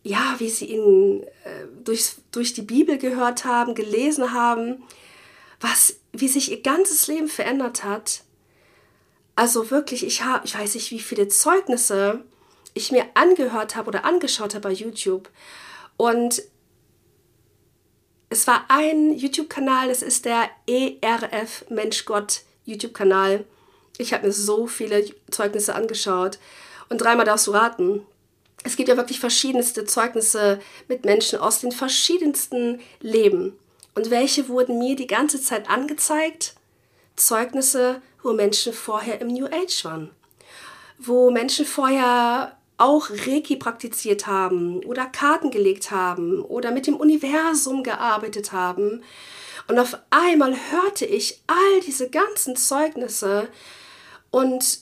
ja, 0.07 0.37
wie 0.39 0.51
sie 0.51 0.67
ihn 0.67 1.25
äh, 1.25 1.67
durch, 1.83 2.13
durch 2.31 2.55
die 2.55 2.63
Bibel 2.63 2.97
gehört 2.97 3.45
haben, 3.45 3.75
gelesen 3.75 4.33
haben, 4.33 4.85
was, 5.61 5.97
wie 6.13 6.29
sich 6.29 6.53
ihr 6.53 6.63
ganzes 6.63 7.09
Leben 7.09 7.27
verändert 7.27 7.83
hat. 7.83 8.23
Also 9.35 9.73
wirklich, 9.73 10.07
ich 10.07 10.23
habe, 10.23 10.47
ich 10.47 10.57
weiß 10.57 10.77
nicht, 10.77 10.93
wie 10.93 11.01
viele 11.01 11.27
Zeugnisse 11.27 12.25
ich 12.73 12.93
mir 12.93 13.05
angehört 13.15 13.75
habe 13.75 13.89
oder 13.89 14.05
angeschaut 14.05 14.55
habe 14.55 14.69
bei 14.69 14.73
YouTube. 14.73 15.29
Und 15.97 16.43
es 18.37 18.46
war 18.46 18.66
ein 18.68 19.16
YouTube-Kanal, 19.16 19.88
das 19.88 20.03
ist 20.03 20.27
der 20.27 20.51
ERF 20.66 21.64
Mensch 21.70 22.05
Gott 22.05 22.42
YouTube-Kanal. 22.66 23.46
Ich 23.96 24.12
habe 24.12 24.27
mir 24.27 24.33
so 24.33 24.66
viele 24.66 25.07
Zeugnisse 25.31 25.75
angeschaut. 25.75 26.38
Und 26.90 27.01
dreimal 27.01 27.25
darfst 27.25 27.46
du 27.46 27.53
raten, 27.53 28.03
es 28.62 28.77
gibt 28.77 28.90
ja 28.90 28.99
wirklich 28.99 29.20
verschiedenste 29.20 29.87
Zeugnisse 29.87 30.61
mit 30.87 31.07
Menschen 31.07 31.38
aus 31.38 31.61
den 31.61 31.72
verschiedensten 31.72 32.81
Leben. 33.01 33.59
Und 33.94 34.11
welche 34.11 34.49
wurden 34.49 34.79
mir 34.79 34.96
die 34.96 35.07
ganze 35.07 35.40
Zeit 35.40 35.70
angezeigt? 35.70 36.57
Zeugnisse, 37.16 38.03
wo 38.22 38.35
Menschen 38.35 38.75
vorher 38.75 39.18
im 39.22 39.29
New 39.29 39.46
Age 39.46 39.83
waren. 39.87 40.11
Wo 40.99 41.31
Menschen 41.31 41.64
vorher 41.64 42.56
auch 42.79 43.11
Reiki 43.11 43.57
praktiziert 43.57 44.27
haben 44.27 44.85
oder 44.85 45.07
Karten 45.07 45.51
gelegt 45.51 45.91
haben 45.91 46.43
oder 46.43 46.73
mit 46.73 46.87
dem 46.87 46.97
Universum 46.97 47.83
gearbeitet 47.83 48.53
haben. 48.53 49.03
Und 49.69 49.79
auf 49.79 49.99
einmal 50.11 50.55
hörte 50.71 51.07
ich 51.07 51.43
all 51.47 51.81
diese 51.87 52.11
ganzen 52.11 52.57
Zeugnisse 52.57 53.49
und 54.31 54.81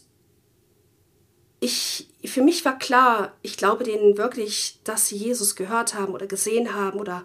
ich, 1.61 2.09
für 2.25 2.43
mich 2.43 2.65
war 2.65 2.79
klar, 2.79 3.33
ich 3.41 3.57
glaube 3.57 3.85
denen 3.85 4.19
wirklich, 4.19 4.81
dass 4.85 5.09
sie 5.09 5.17
Jesus 5.17 5.57
gehört 5.57 5.95
haben 5.95 6.13
oder 6.13 6.27
gesehen 6.27 6.75
haben 6.75 6.99
oder 6.99 7.25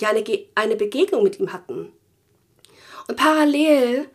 ja 0.00 0.08
eine, 0.08 0.24
eine 0.56 0.76
Begegnung 0.76 1.22
mit 1.22 1.38
ihm 1.38 1.52
hatten. 1.52 1.92
Und 3.06 3.16
parallel, 3.16 4.08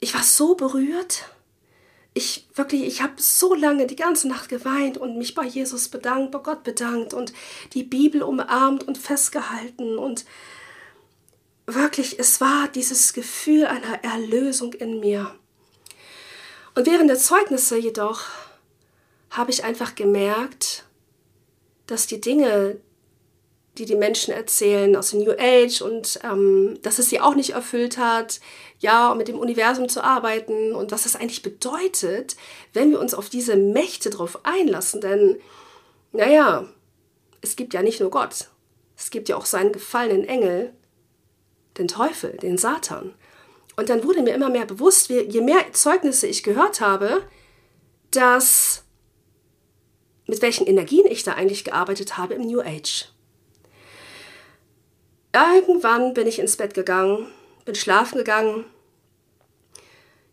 ich 0.00 0.12
war 0.14 0.22
so 0.22 0.54
berührt. 0.54 1.24
Ich 2.14 2.46
wirklich, 2.54 2.82
ich 2.82 3.02
habe 3.02 3.14
so 3.16 3.54
lange 3.54 3.86
die 3.86 3.96
ganze 3.96 4.28
Nacht 4.28 4.48
geweint 4.48 4.98
und 4.98 5.16
mich 5.16 5.34
bei 5.34 5.44
Jesus 5.44 5.88
bedankt, 5.88 6.32
bei 6.32 6.38
Gott 6.40 6.62
bedankt 6.62 7.14
und 7.14 7.32
die 7.72 7.84
Bibel 7.84 8.22
umarmt 8.22 8.86
und 8.86 8.98
festgehalten 8.98 9.98
und 9.98 10.26
wirklich, 11.66 12.18
es 12.18 12.40
war 12.40 12.68
dieses 12.68 13.12
Gefühl 13.12 13.66
einer 13.66 14.04
Erlösung 14.04 14.74
in 14.74 15.00
mir. 15.00 15.34
Und 16.74 16.86
während 16.86 17.08
der 17.08 17.18
Zeugnisse 17.18 17.76
jedoch 17.76 18.24
habe 19.30 19.50
ich 19.50 19.64
einfach 19.64 19.94
gemerkt, 19.94 20.84
dass 21.86 22.06
die 22.06 22.20
Dinge, 22.20 22.78
die 23.78 23.86
die 23.86 23.96
Menschen 23.96 24.34
erzählen 24.34 24.94
aus 24.96 25.10
dem 25.10 25.20
New 25.20 25.32
Age 25.38 25.80
und 25.80 26.20
ähm, 26.24 26.78
dass 26.82 26.98
es 26.98 27.08
sie 27.08 27.20
auch 27.20 27.34
nicht 27.34 27.50
erfüllt 27.50 27.96
hat, 27.96 28.40
ja, 28.80 29.14
mit 29.14 29.28
dem 29.28 29.38
Universum 29.38 29.88
zu 29.88 30.04
arbeiten 30.04 30.74
und 30.74 30.92
was 30.92 31.04
das 31.04 31.16
eigentlich 31.16 31.42
bedeutet, 31.42 32.36
wenn 32.74 32.90
wir 32.90 33.00
uns 33.00 33.14
auf 33.14 33.30
diese 33.30 33.56
Mächte 33.56 34.10
drauf 34.10 34.40
einlassen. 34.44 35.00
Denn, 35.00 35.40
naja, 36.12 36.68
es 37.40 37.56
gibt 37.56 37.72
ja 37.72 37.82
nicht 37.82 38.00
nur 38.00 38.10
Gott, 38.10 38.48
es 38.96 39.10
gibt 39.10 39.28
ja 39.28 39.36
auch 39.36 39.46
seinen 39.46 39.72
gefallenen 39.72 40.26
Engel, 40.26 40.74
den 41.78 41.88
Teufel, 41.88 42.36
den 42.36 42.58
Satan. 42.58 43.14
Und 43.76 43.88
dann 43.88 44.04
wurde 44.04 44.22
mir 44.22 44.34
immer 44.34 44.50
mehr 44.50 44.66
bewusst, 44.66 45.08
je 45.08 45.40
mehr 45.40 45.72
Zeugnisse 45.72 46.26
ich 46.26 46.42
gehört 46.42 46.82
habe, 46.82 47.22
dass 48.10 48.84
mit 50.26 50.42
welchen 50.42 50.66
Energien 50.66 51.06
ich 51.06 51.22
da 51.22 51.32
eigentlich 51.32 51.64
gearbeitet 51.64 52.18
habe 52.18 52.34
im 52.34 52.42
New 52.42 52.60
Age. 52.60 53.11
Irgendwann 55.32 56.14
bin 56.14 56.26
ich 56.26 56.38
ins 56.38 56.56
Bett 56.56 56.74
gegangen, 56.74 57.26
bin 57.64 57.74
schlafen 57.74 58.18
gegangen. 58.18 58.64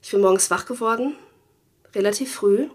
Ich 0.01 0.11
bin 0.11 0.21
morgens 0.21 0.51
wach 0.51 0.65
geworden, 0.65 1.15
relativ 1.95 2.35
früh. 2.35 2.69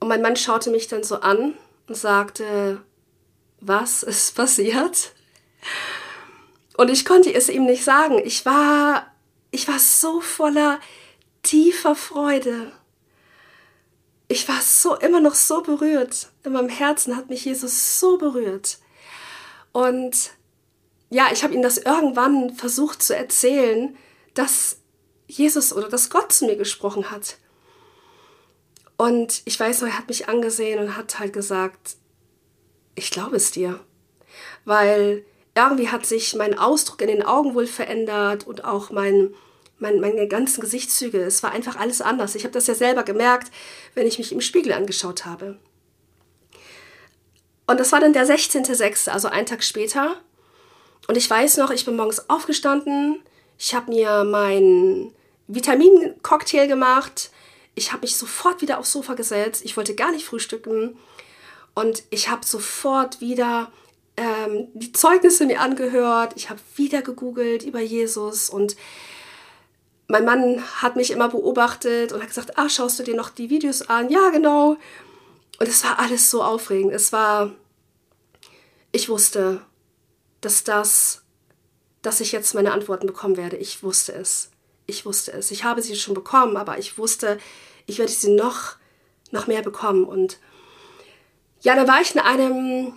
Und 0.00 0.08
mein 0.08 0.22
Mann 0.22 0.36
schaute 0.36 0.70
mich 0.70 0.88
dann 0.88 1.04
so 1.04 1.16
an 1.16 1.54
und 1.86 1.94
sagte, 1.94 2.82
was 3.60 4.02
ist 4.02 4.34
passiert? 4.34 5.12
Und 6.76 6.90
ich 6.90 7.04
konnte 7.04 7.32
es 7.32 7.48
ihm 7.48 7.64
nicht 7.64 7.84
sagen. 7.84 8.20
Ich 8.24 8.44
war, 8.44 9.06
ich 9.50 9.68
war 9.68 9.78
so 9.78 10.20
voller 10.20 10.78
tiefer 11.42 11.94
Freude. 11.94 12.72
Ich 14.28 14.48
war 14.48 14.60
so 14.60 14.96
immer 14.96 15.20
noch 15.20 15.34
so 15.34 15.62
berührt. 15.62 16.28
In 16.44 16.52
meinem 16.52 16.68
Herzen 16.68 17.16
hat 17.16 17.30
mich 17.30 17.44
Jesus 17.44 18.00
so 18.00 18.18
berührt. 18.18 18.78
Und 19.72 20.30
ja, 21.10 21.28
ich 21.32 21.44
habe 21.44 21.54
ihm 21.54 21.62
das 21.62 21.78
irgendwann 21.78 22.54
versucht 22.54 23.02
zu 23.02 23.14
erzählen, 23.14 23.96
dass 24.34 24.78
Jesus 25.26 25.72
oder 25.72 25.88
dass 25.88 26.10
Gott 26.10 26.32
zu 26.32 26.46
mir 26.46 26.56
gesprochen 26.56 27.10
hat. 27.10 27.38
Und 28.96 29.42
ich 29.44 29.58
weiß 29.58 29.82
noch, 29.82 29.88
er 29.88 29.98
hat 29.98 30.08
mich 30.08 30.28
angesehen 30.28 30.80
und 30.80 30.96
hat 30.96 31.18
halt 31.18 31.32
gesagt, 31.32 31.96
ich 32.94 33.10
glaube 33.10 33.36
es 33.36 33.50
dir. 33.50 33.80
Weil 34.64 35.24
irgendwie 35.54 35.88
hat 35.88 36.06
sich 36.06 36.34
mein 36.34 36.58
Ausdruck 36.58 37.00
in 37.02 37.08
den 37.08 37.22
Augen 37.22 37.54
wohl 37.54 37.66
verändert 37.66 38.46
und 38.46 38.64
auch 38.64 38.90
mein, 38.90 39.34
mein, 39.78 40.00
meine 40.00 40.28
ganzen 40.28 40.60
Gesichtszüge. 40.60 41.22
Es 41.22 41.42
war 41.42 41.52
einfach 41.52 41.76
alles 41.76 42.00
anders. 42.00 42.34
Ich 42.34 42.44
habe 42.44 42.52
das 42.52 42.66
ja 42.66 42.74
selber 42.74 43.02
gemerkt, 43.02 43.50
wenn 43.94 44.06
ich 44.06 44.18
mich 44.18 44.32
im 44.32 44.40
Spiegel 44.40 44.72
angeschaut 44.72 45.24
habe. 45.24 45.58
Und 47.66 47.80
das 47.80 47.92
war 47.92 48.00
dann 48.00 48.12
der 48.12 48.26
16.06., 48.26 49.10
also 49.10 49.28
einen 49.28 49.46
Tag 49.46 49.62
später. 49.62 50.16
Und 51.08 51.16
ich 51.16 51.28
weiß 51.28 51.58
noch, 51.58 51.70
ich 51.70 51.84
bin 51.84 51.96
morgens 51.96 52.28
aufgestanden, 52.28 53.20
ich 53.58 53.74
habe 53.74 53.92
mir 53.92 54.24
meinen 54.24 55.12
Vitamincocktail 55.46 56.66
gemacht, 56.66 57.30
ich 57.74 57.92
habe 57.92 58.02
mich 58.02 58.16
sofort 58.16 58.62
wieder 58.62 58.78
aufs 58.78 58.92
Sofa 58.92 59.14
gesetzt, 59.14 59.64
ich 59.64 59.76
wollte 59.76 59.94
gar 59.94 60.10
nicht 60.10 60.26
frühstücken 60.26 60.98
und 61.74 62.02
ich 62.10 62.28
habe 62.28 62.44
sofort 62.44 63.20
wieder 63.20 63.70
ähm, 64.16 64.68
die 64.74 64.92
Zeugnisse 64.92 65.46
mir 65.46 65.60
angehört, 65.60 66.32
ich 66.36 66.50
habe 66.50 66.60
wieder 66.74 67.02
gegoogelt 67.02 67.62
über 67.62 67.80
Jesus 67.80 68.50
und 68.50 68.76
mein 70.08 70.24
Mann 70.24 70.62
hat 70.82 70.96
mich 70.96 71.10
immer 71.10 71.28
beobachtet 71.28 72.12
und 72.12 72.20
hat 72.20 72.28
gesagt, 72.28 72.58
ah, 72.58 72.68
schaust 72.68 72.98
du 72.98 73.02
dir 73.02 73.16
noch 73.16 73.30
die 73.30 73.50
Videos 73.50 73.82
an? 73.82 74.08
Ja, 74.08 74.30
genau. 74.30 74.76
Und 75.58 75.68
es 75.68 75.82
war 75.84 75.98
alles 75.98 76.30
so 76.30 76.42
aufregend. 76.42 76.92
Es 76.92 77.12
war, 77.12 77.52
ich 78.92 79.08
wusste, 79.08 79.62
dass 80.46 80.62
das, 80.62 81.22
dass 82.02 82.20
ich 82.20 82.30
jetzt 82.30 82.54
meine 82.54 82.72
Antworten 82.72 83.08
bekommen 83.08 83.36
werde. 83.36 83.56
Ich 83.56 83.82
wusste 83.82 84.12
es. 84.12 84.50
Ich 84.86 85.04
wusste 85.04 85.32
es. 85.32 85.50
Ich 85.50 85.64
habe 85.64 85.82
sie 85.82 85.96
schon 85.96 86.14
bekommen, 86.14 86.56
aber 86.56 86.78
ich 86.78 86.98
wusste, 86.98 87.38
ich 87.86 87.98
werde 87.98 88.12
sie 88.12 88.30
noch, 88.30 88.76
noch 89.32 89.48
mehr 89.48 89.62
bekommen. 89.62 90.04
Und 90.04 90.38
ja, 91.62 91.74
da 91.74 91.88
war 91.88 92.00
ich 92.00 92.14
in 92.14 92.20
einem 92.20 92.92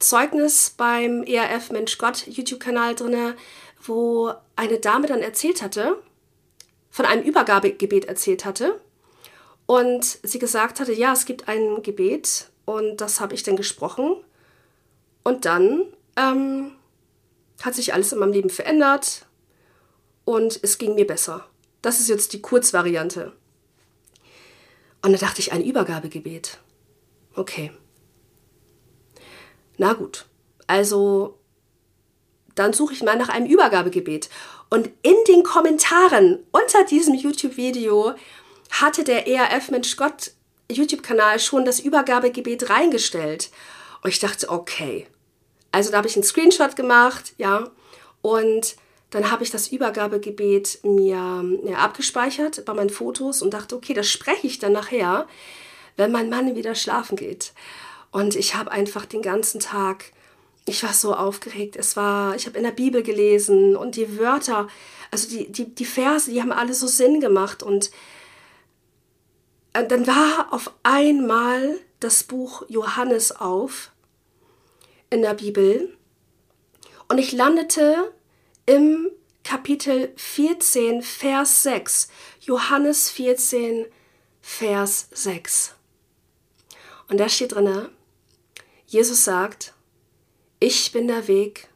Zeugnis 0.00 0.74
beim 0.76 1.22
ERF 1.22 1.70
Mensch 1.70 1.98
Gott 1.98 2.26
YouTube-Kanal 2.26 2.96
drin, 2.96 3.34
wo 3.80 4.32
eine 4.56 4.80
Dame 4.80 5.06
dann 5.06 5.20
erzählt 5.20 5.62
hatte, 5.62 6.02
von 6.90 7.06
einem 7.06 7.22
Übergabegebet 7.22 8.06
erzählt 8.06 8.44
hatte. 8.44 8.80
Und 9.66 10.18
sie 10.24 10.40
gesagt 10.40 10.80
hatte, 10.80 10.92
ja, 10.92 11.12
es 11.12 11.26
gibt 11.26 11.46
ein 11.46 11.84
Gebet 11.84 12.50
und 12.64 13.00
das 13.00 13.20
habe 13.20 13.34
ich 13.34 13.44
dann 13.44 13.54
gesprochen. 13.54 14.16
Und 15.22 15.44
dann 15.44 15.86
ähm, 16.20 16.72
hat 17.62 17.74
sich 17.74 17.94
alles 17.94 18.12
in 18.12 18.18
meinem 18.18 18.32
Leben 18.32 18.50
verändert 18.50 19.26
und 20.24 20.58
es 20.62 20.78
ging 20.78 20.94
mir 20.94 21.06
besser. 21.06 21.46
Das 21.82 22.00
ist 22.00 22.08
jetzt 22.08 22.32
die 22.32 22.42
Kurzvariante. 22.42 23.32
Und 25.02 25.12
da 25.12 25.18
dachte 25.18 25.40
ich, 25.40 25.52
ein 25.52 25.64
Übergabegebet. 25.64 26.58
Okay. 27.34 27.72
Na 29.78 29.94
gut. 29.94 30.26
Also, 30.66 31.38
dann 32.54 32.72
suche 32.72 32.92
ich 32.92 33.02
mal 33.02 33.16
nach 33.16 33.30
einem 33.30 33.46
Übergabegebet. 33.46 34.28
Und 34.68 34.90
in 35.02 35.16
den 35.26 35.42
Kommentaren 35.42 36.44
unter 36.52 36.84
diesem 36.84 37.14
YouTube-Video 37.14 38.12
hatte 38.70 39.04
der 39.04 39.26
ERF 39.26 39.70
Mensch 39.70 39.96
Gott 39.96 40.32
YouTube-Kanal 40.70 41.40
schon 41.40 41.64
das 41.64 41.80
Übergabegebet 41.80 42.68
reingestellt. 42.68 43.50
Und 44.02 44.10
ich 44.10 44.18
dachte, 44.18 44.50
okay, 44.50 45.06
also 45.72 45.90
da 45.90 45.98
habe 45.98 46.08
ich 46.08 46.16
einen 46.16 46.24
Screenshot 46.24 46.76
gemacht, 46.76 47.34
ja, 47.38 47.70
und 48.22 48.76
dann 49.10 49.30
habe 49.30 49.42
ich 49.42 49.50
das 49.50 49.68
Übergabegebet 49.68 50.80
mir 50.84 51.44
ja, 51.64 51.76
abgespeichert 51.78 52.64
bei 52.64 52.74
meinen 52.74 52.90
Fotos 52.90 53.42
und 53.42 53.52
dachte, 53.52 53.74
okay, 53.74 53.92
das 53.92 54.08
spreche 54.08 54.46
ich 54.46 54.58
dann 54.58 54.72
nachher, 54.72 55.26
wenn 55.96 56.12
mein 56.12 56.30
Mann 56.30 56.54
wieder 56.54 56.74
schlafen 56.74 57.16
geht. 57.16 57.52
Und 58.12 58.36
ich 58.36 58.54
habe 58.54 58.70
einfach 58.70 59.06
den 59.06 59.22
ganzen 59.22 59.60
Tag, 59.60 60.12
ich 60.64 60.82
war 60.82 60.92
so 60.92 61.14
aufgeregt. 61.14 61.76
Es 61.76 61.96
war, 61.96 62.36
ich 62.36 62.46
habe 62.46 62.58
in 62.58 62.64
der 62.64 62.70
Bibel 62.70 63.02
gelesen 63.02 63.76
und 63.76 63.96
die 63.96 64.18
Wörter, 64.18 64.68
also 65.10 65.28
die, 65.28 65.50
die, 65.50 65.74
die 65.74 65.84
Verse, 65.84 66.30
die 66.30 66.40
haben 66.40 66.52
alle 66.52 66.74
so 66.74 66.86
Sinn 66.86 67.20
gemacht. 67.20 67.62
Und 67.62 67.90
äh, 69.72 69.86
dann 69.86 70.06
war 70.06 70.52
auf 70.52 70.72
einmal 70.82 71.78
das 71.98 72.22
Buch 72.22 72.62
Johannes 72.68 73.32
auf 73.32 73.90
in 75.10 75.22
der 75.22 75.34
Bibel 75.34 75.96
und 77.08 77.18
ich 77.18 77.32
landete 77.32 78.12
im 78.66 79.10
Kapitel 79.42 80.12
14, 80.16 81.02
Vers 81.02 81.64
6. 81.64 82.08
Johannes 82.40 83.10
14, 83.10 83.86
Vers 84.40 85.08
6. 85.12 85.74
Und 87.08 87.18
da 87.18 87.28
steht 87.28 87.52
drin, 87.52 87.88
Jesus 88.86 89.24
sagt, 89.24 89.74
ich 90.60 90.92
bin 90.92 91.08
der 91.08 91.26
Weg 91.26 91.68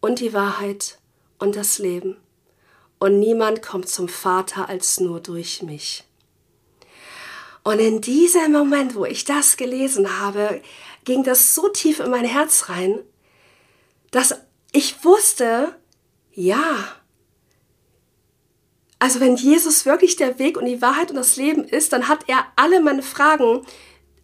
und 0.00 0.20
die 0.20 0.32
Wahrheit 0.32 0.98
und 1.38 1.56
das 1.56 1.78
Leben. 1.78 2.16
Und 2.98 3.18
niemand 3.18 3.60
kommt 3.60 3.88
zum 3.88 4.08
Vater 4.08 4.68
als 4.68 5.00
nur 5.00 5.20
durch 5.20 5.62
mich. 5.62 6.04
Und 7.64 7.80
in 7.80 8.00
diesem 8.00 8.52
Moment, 8.52 8.94
wo 8.94 9.04
ich 9.04 9.24
das 9.24 9.56
gelesen 9.56 10.20
habe, 10.20 10.62
ging 11.04 11.22
das 11.22 11.54
so 11.54 11.68
tief 11.68 12.00
in 12.00 12.10
mein 12.10 12.24
Herz 12.24 12.68
rein, 12.68 13.00
dass 14.10 14.34
ich 14.72 15.04
wusste, 15.04 15.74
ja, 16.32 16.96
also 18.98 19.20
wenn 19.20 19.36
Jesus 19.36 19.84
wirklich 19.84 20.16
der 20.16 20.38
Weg 20.38 20.56
und 20.56 20.64
die 20.64 20.80
Wahrheit 20.80 21.10
und 21.10 21.16
das 21.16 21.36
Leben 21.36 21.64
ist, 21.64 21.92
dann 21.92 22.08
hat 22.08 22.28
er 22.28 22.46
alle 22.56 22.80
meine 22.80 23.02
Fragen 23.02 23.66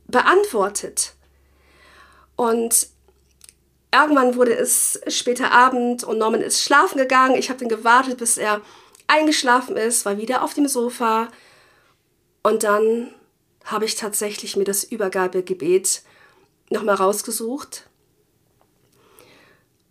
beantwortet. 0.07 1.15
Und 2.35 2.89
irgendwann 3.93 4.37
wurde 4.37 4.55
es 4.55 5.01
später 5.09 5.53
Abend 5.53 6.05
und 6.05 6.19
Norman 6.19 6.41
ist 6.41 6.63
schlafen 6.63 6.99
gegangen. 6.99 7.35
Ich 7.35 7.51
habe 7.51 7.61
dann 7.61 7.69
gewartet, 7.69 8.19
bis 8.19 8.39
er 8.39 8.63
eingeschlafen 9.07 9.77
ist, 9.77 10.07
war 10.07 10.17
wieder 10.17 10.43
auf 10.43 10.55
dem 10.55 10.69
Sofa. 10.69 11.29
Und 12.43 12.63
dann 12.63 13.13
habe 13.65 13.85
ich 13.85 13.97
tatsächlich 13.97 14.57
mir 14.57 14.65
das 14.65 14.85
Übergabegebet 14.85 16.03
nochmal 16.71 16.95
rausgesucht. 16.95 17.89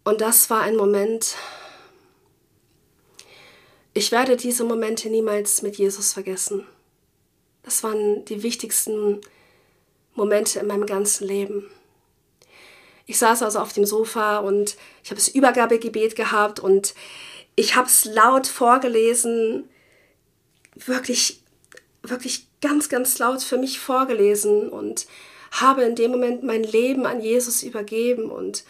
Und 0.03 0.21
das 0.21 0.49
war 0.49 0.61
ein 0.61 0.75
Moment, 0.75 1.35
ich 3.93 4.11
werde 4.11 4.37
diese 4.37 4.63
Momente 4.63 5.09
niemals 5.09 5.61
mit 5.61 5.77
Jesus 5.77 6.13
vergessen. 6.13 6.65
Das 7.63 7.83
waren 7.83 8.25
die 8.25 8.41
wichtigsten 8.41 9.21
Momente 10.15 10.59
in 10.59 10.67
meinem 10.67 10.85
ganzen 10.85 11.27
Leben. 11.27 11.69
Ich 13.05 13.17
saß 13.17 13.43
also 13.43 13.59
auf 13.59 13.73
dem 13.73 13.85
Sofa 13.85 14.37
und 14.37 14.77
ich 15.03 15.09
habe 15.09 15.19
das 15.19 15.27
Übergabegebet 15.27 16.15
gehabt 16.15 16.59
und 16.59 16.93
ich 17.55 17.75
habe 17.75 17.87
es 17.87 18.05
laut 18.05 18.47
vorgelesen, 18.47 19.67
wirklich, 20.75 21.41
wirklich 22.03 22.47
ganz, 22.61 22.87
ganz 22.87 23.17
laut 23.19 23.41
für 23.41 23.57
mich 23.57 23.79
vorgelesen 23.79 24.69
und 24.69 25.07
habe 25.51 25.83
in 25.83 25.95
dem 25.95 26.11
Moment 26.11 26.43
mein 26.43 26.63
Leben 26.63 27.05
an 27.05 27.21
Jesus 27.21 27.63
übergeben 27.63 28.29
und 28.29 28.63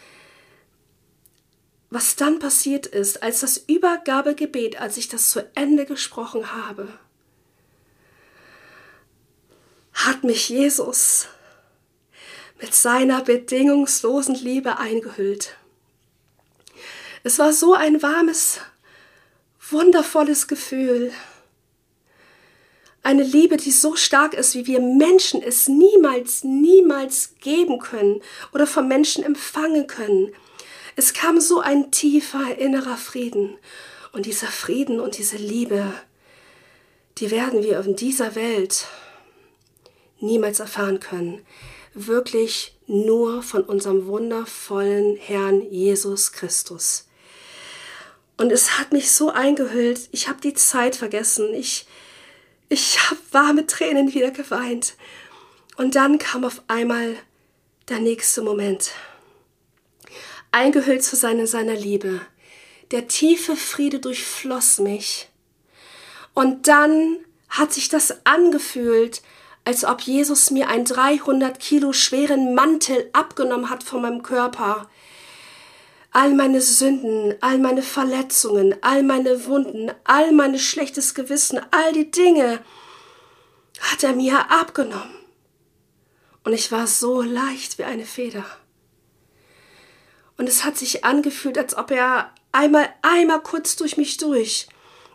was 1.90 2.14
dann 2.14 2.38
passiert 2.38 2.86
ist, 2.86 3.22
als 3.22 3.40
das 3.40 3.56
Übergabegebet, 3.58 4.80
als 4.80 4.96
ich 4.96 5.08
das 5.08 5.30
zu 5.30 5.44
Ende 5.56 5.86
gesprochen 5.86 6.52
habe, 6.52 6.88
hat 9.92 10.22
mich 10.22 10.48
Jesus 10.48 11.28
mit 12.60 12.74
seiner 12.74 13.22
bedingungslosen 13.22 14.36
Liebe 14.36 14.78
eingehüllt. 14.78 15.56
Es 17.22 17.38
war 17.38 17.52
so 17.52 17.74
ein 17.74 18.02
warmes, 18.02 18.60
wundervolles 19.68 20.46
Gefühl. 20.46 21.12
Eine 23.02 23.22
Liebe, 23.22 23.56
die 23.56 23.70
so 23.70 23.96
stark 23.96 24.34
ist, 24.34 24.54
wie 24.54 24.66
wir 24.66 24.80
Menschen 24.80 25.42
es 25.42 25.68
niemals, 25.68 26.44
niemals 26.44 27.34
geben 27.40 27.78
können 27.78 28.20
oder 28.52 28.66
vom 28.66 28.88
Menschen 28.88 29.24
empfangen 29.24 29.86
können. 29.86 30.32
Es 30.96 31.14
kam 31.14 31.40
so 31.40 31.60
ein 31.60 31.90
tiefer 31.90 32.58
innerer 32.58 32.96
Frieden. 32.96 33.56
Und 34.12 34.26
dieser 34.26 34.48
Frieden 34.48 35.00
und 35.00 35.16
diese 35.18 35.36
Liebe, 35.36 35.92
die 37.18 37.30
werden 37.30 37.62
wir 37.62 37.80
in 37.80 37.96
dieser 37.96 38.34
Welt 38.34 38.86
niemals 40.18 40.60
erfahren 40.60 41.00
können. 41.00 41.44
Wirklich 41.94 42.76
nur 42.86 43.42
von 43.42 43.62
unserem 43.62 44.06
wundervollen 44.06 45.16
Herrn 45.16 45.62
Jesus 45.70 46.32
Christus. 46.32 47.06
Und 48.36 48.52
es 48.52 48.78
hat 48.78 48.92
mich 48.92 49.10
so 49.10 49.30
eingehüllt, 49.30 50.08
ich 50.12 50.28
habe 50.28 50.40
die 50.40 50.54
Zeit 50.54 50.96
vergessen, 50.96 51.52
ich, 51.54 51.86
ich 52.70 53.10
habe 53.10 53.20
warme 53.32 53.66
Tränen 53.66 54.14
wieder 54.14 54.30
geweint. 54.30 54.94
Und 55.76 55.96
dann 55.96 56.18
kam 56.18 56.44
auf 56.44 56.62
einmal 56.68 57.16
der 57.88 57.98
nächste 57.98 58.42
Moment. 58.42 58.92
Eingehüllt 60.52 61.02
zu 61.02 61.16
sein 61.16 61.38
in 61.40 61.46
seiner 61.46 61.74
Liebe. 61.74 62.20
Der 62.92 63.08
tiefe 63.08 63.56
Friede 63.56 63.98
durchfloss 63.98 64.78
mich. 64.78 65.28
Und 66.32 66.68
dann 66.68 67.18
hat 67.48 67.72
sich 67.72 67.88
das 67.88 68.24
angefühlt, 68.24 69.22
als 69.64 69.84
ob 69.84 70.00
Jesus 70.02 70.50
mir 70.52 70.68
einen 70.68 70.84
300 70.84 71.58
Kilo 71.58 71.92
schweren 71.92 72.54
Mantel 72.54 73.10
abgenommen 73.12 73.68
hat 73.68 73.82
von 73.82 74.02
meinem 74.02 74.22
Körper. 74.22 74.88
All 76.12 76.34
meine 76.34 76.60
Sünden, 76.60 77.34
all 77.40 77.58
meine 77.58 77.82
Verletzungen, 77.82 78.74
all 78.82 79.02
meine 79.02 79.46
Wunden, 79.46 79.92
all 80.04 80.32
mein 80.32 80.58
schlechtes 80.58 81.14
Gewissen, 81.14 81.60
all 81.70 81.92
die 81.92 82.10
Dinge 82.10 82.60
hat 83.80 84.02
er 84.02 84.14
mir 84.14 84.50
abgenommen. 84.50 85.14
Und 86.42 86.52
ich 86.52 86.72
war 86.72 86.86
so 86.86 87.22
leicht 87.22 87.78
wie 87.78 87.84
eine 87.84 88.04
Feder. 88.04 88.44
Und 90.36 90.48
es 90.48 90.64
hat 90.64 90.76
sich 90.76 91.04
angefühlt, 91.04 91.58
als 91.58 91.76
ob 91.76 91.90
er 91.90 92.34
einmal, 92.50 92.88
einmal 93.02 93.42
kurz 93.42 93.76
durch 93.76 93.96
mich 93.96 94.16
durch 94.16 94.68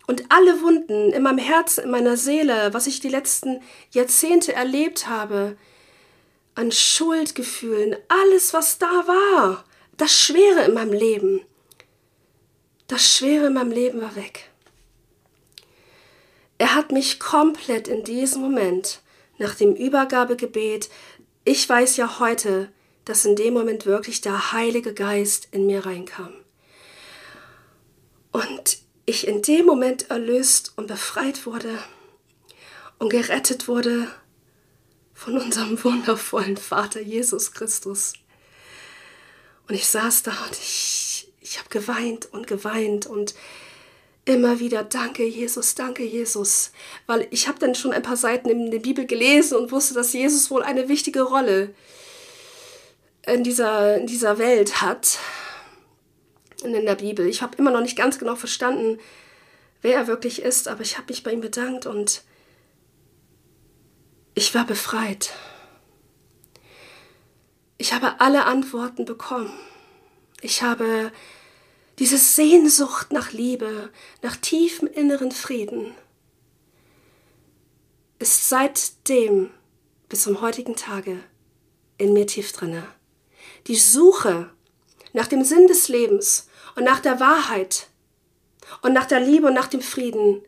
und 0.08 0.26
alle 0.30 0.62
Wunden 0.62 1.12
in 1.12 1.24
meinem 1.24 1.40
Herzen, 1.40 1.86
in 1.86 1.92
meiner 1.92 2.16
Seele, 2.16 2.74
was 2.74 2.88
ich 2.88 3.00
die 3.00 3.10
letzten 3.10 3.62
Jahrzehnte 3.92 4.54
erlebt 4.54 5.08
habe, 5.08 5.58
an 6.54 6.72
Schuldgefühlen, 6.72 7.98
alles, 8.08 8.54
was 8.54 8.78
da 8.78 9.08
war, 9.08 9.66
das 9.98 10.20
Schwere 10.20 10.66
in 10.66 10.74
meinem 10.74 10.94
Leben, 10.94 11.42
das 12.88 13.10
Schwere 13.10 13.48
in 13.48 13.54
meinem 13.54 13.72
Leben 13.72 14.02
war 14.02 14.16
weg. 14.16 14.50
Er 16.58 16.76
hat 16.76 16.92
mich 16.92 17.20
komplett 17.20 17.88
in 17.88 18.04
diesem 18.04 18.42
Moment, 18.42 19.02
nach 19.38 19.56
dem 19.56 19.76
Übergabegebet, 19.76 20.90
ich 21.44 21.68
weiß 21.68 21.98
ja 21.98 22.20
heute, 22.20 22.72
dass 23.04 23.26
in 23.26 23.36
dem 23.36 23.54
Moment 23.54 23.86
wirklich 23.86 24.22
der 24.22 24.52
Heilige 24.52 24.94
Geist 24.94 25.50
in 25.52 25.68
mir 25.68 25.86
reinkam. 25.86 26.34
Und 28.32 28.80
ich 29.06 29.28
in 29.28 29.42
dem 29.42 29.66
Moment 29.66 30.10
erlöst 30.10 30.74
und 30.76 30.88
befreit 30.88 31.46
wurde 31.46 31.78
und 32.98 33.10
gerettet 33.10 33.68
wurde 33.68 34.08
von 35.14 35.38
unserem 35.38 35.82
wundervollen 35.84 36.58
Vater 36.58 37.02
Jesus 37.02 37.52
Christus. 37.52 38.14
Und 39.68 39.76
ich 39.76 39.88
saß 39.88 40.24
da 40.24 40.32
und 40.32 40.54
ich, 40.54 41.32
ich 41.42 41.58
habe 41.58 41.70
geweint 41.70 42.32
und 42.32 42.48
geweint 42.48 43.08
und 43.08 43.36
immer 44.26 44.60
wieder 44.60 44.84
danke 44.84 45.24
Jesus, 45.24 45.76
danke 45.76 46.04
Jesus, 46.04 46.72
weil 47.06 47.28
ich 47.30 47.48
habe 47.48 47.60
dann 47.60 47.76
schon 47.76 47.94
ein 47.94 48.02
paar 48.02 48.18
Seiten 48.18 48.50
in 48.50 48.72
der 48.72 48.80
Bibel 48.80 49.06
gelesen 49.06 49.58
und 49.58 49.72
wusste, 49.72 49.94
dass 49.94 50.14
Jesus 50.14 50.50
wohl 50.50 50.64
eine 50.64 50.90
wichtige 50.90 51.22
Rolle 51.22 51.74
in 53.26 53.44
dieser, 53.44 53.98
in 53.98 54.08
dieser 54.08 54.38
Welt 54.38 54.82
hat 54.82 55.20
in 56.64 56.86
der 56.86 56.96
Bibel. 56.96 57.28
Ich 57.28 57.42
habe 57.42 57.58
immer 57.58 57.72
noch 57.72 57.82
nicht 57.82 57.98
ganz 57.98 58.18
genau 58.18 58.36
verstanden, 58.36 59.00
wer 59.82 59.96
er 59.96 60.08
wirklich 60.08 60.42
ist, 60.42 60.68
aber 60.68 60.82
ich 60.82 60.98
habe 60.98 61.08
mich 61.10 61.24
bei 61.24 61.32
ihm 61.32 61.42
bedankt 61.42 61.86
und 61.86 62.24
ich 64.34 64.54
war 64.56 64.66
befreit. 64.66 65.34
Ich 67.78 67.94
habe 67.94 68.20
alle 68.20 68.46
Antworten 68.46 69.06
bekommen. 69.06 69.52
Ich 70.42 70.62
habe 70.62 71.12
diese 72.00 72.18
Sehnsucht 72.18 73.12
nach 73.12 73.32
Liebe, 73.32 73.90
nach 74.22 74.36
tiefem 74.36 74.88
inneren 74.88 75.32
Frieden, 75.32 75.94
ist 78.20 78.50
seitdem 78.50 79.50
bis 80.08 80.24
zum 80.24 80.42
heutigen 80.42 80.76
Tage 80.76 81.20
in 81.98 82.14
mir 82.14 82.28
tief 82.28 82.52
drinne. 82.52 82.88
Die 83.68 83.76
Suche 83.76 84.50
nach 85.14 85.28
dem 85.28 85.44
Sinn 85.44 85.68
des 85.68 85.88
Lebens 85.88 86.50
und 86.76 86.84
nach 86.84 87.00
der 87.00 87.20
Wahrheit 87.20 87.88
und 88.82 88.94
nach 88.94 89.06
der 89.06 89.20
Liebe 89.20 89.48
und 89.48 89.54
nach 89.54 89.68
dem 89.68 89.82
Frieden 89.82 90.42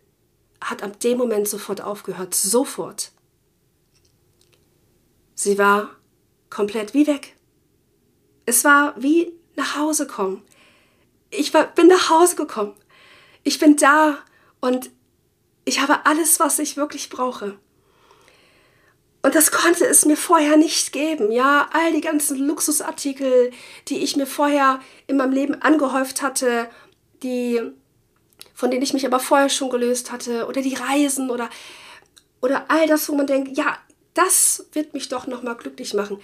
hat 0.62 0.82
ab 0.82 1.00
dem 1.00 1.18
Moment 1.18 1.48
sofort 1.48 1.82
aufgehört. 1.82 2.34
Sofort. 2.36 3.12
Sie 5.36 5.58
war 5.58 5.97
komplett 6.50 6.94
wie 6.94 7.08
weg. 7.08 7.36
Es 8.46 8.64
war 8.64 8.94
wie 8.98 9.34
nach 9.56 9.76
Hause 9.76 10.08
kommen. 10.08 10.42
Ich 11.30 11.54
war, 11.54 11.68
bin 11.68 11.88
nach 11.88 12.10
Hause 12.10 12.36
gekommen. 12.36 12.74
Ich 13.44 13.60
bin 13.60 13.76
da 13.76 14.18
und 14.60 14.90
ich 15.66 15.82
habe 15.82 16.06
alles, 16.06 16.40
was 16.40 16.60
ich 16.60 16.78
wirklich 16.78 17.10
brauche. 17.10 17.60
Und 19.22 19.36
das 19.36 19.52
konnte 19.52 19.86
es 19.86 20.06
mir 20.06 20.16
vorher 20.16 20.56
nicht 20.56 20.94
geben. 20.94 21.32
Ja, 21.32 21.68
all 21.74 21.92
die 21.92 22.02
ganzen 22.02 22.38
Luxusartikel, 22.38 23.52
die 23.90 23.98
ich 23.98 24.16
mir 24.16 24.28
vorher 24.28 24.80
in 25.08 25.18
meinem 25.18 25.34
Leben 25.34 25.62
angehäuft 25.62 26.22
hatte, 26.22 26.70
die, 27.24 27.60
von 28.54 28.72
denen 28.72 28.84
ich 28.84 28.94
mich 28.94 29.06
aber 29.06 29.20
vorher 29.20 29.50
schon 29.50 29.70
gelöst 29.70 30.12
hatte, 30.12 30.48
oder 30.48 30.62
die 30.62 30.76
Reisen 30.76 31.30
oder, 31.30 31.50
oder 32.42 32.66
all 32.70 32.88
das, 32.88 33.10
wo 33.10 33.16
man 33.16 33.28
denkt, 33.28 33.58
ja, 33.58 33.78
das 34.17 34.65
wird 34.73 34.93
mich 34.93 35.10
doch 35.10 35.27
nochmal 35.27 35.56
glücklich 35.56 35.93
machen. 35.93 36.19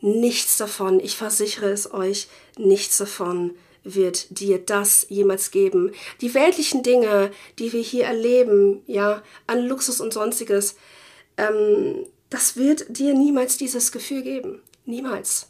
Nichts 0.00 0.56
davon, 0.56 1.00
ich 1.00 1.16
versichere 1.16 1.70
es 1.70 1.92
euch, 1.92 2.28
nichts 2.58 2.98
davon 2.98 3.56
wird 3.84 4.38
dir 4.38 4.58
das 4.58 5.06
jemals 5.08 5.50
geben. 5.50 5.92
Die 6.20 6.34
weltlichen 6.34 6.82
Dinge, 6.82 7.30
die 7.58 7.72
wir 7.72 7.82
hier 7.82 8.04
erleben, 8.04 8.82
ja, 8.86 9.22
an 9.46 9.66
Luxus 9.66 10.00
und 10.00 10.12
sonstiges, 10.12 10.76
ähm, 11.36 12.06
das 12.30 12.56
wird 12.56 12.96
dir 12.96 13.14
niemals 13.14 13.56
dieses 13.56 13.92
Gefühl 13.92 14.22
geben. 14.22 14.62
Niemals. 14.84 15.48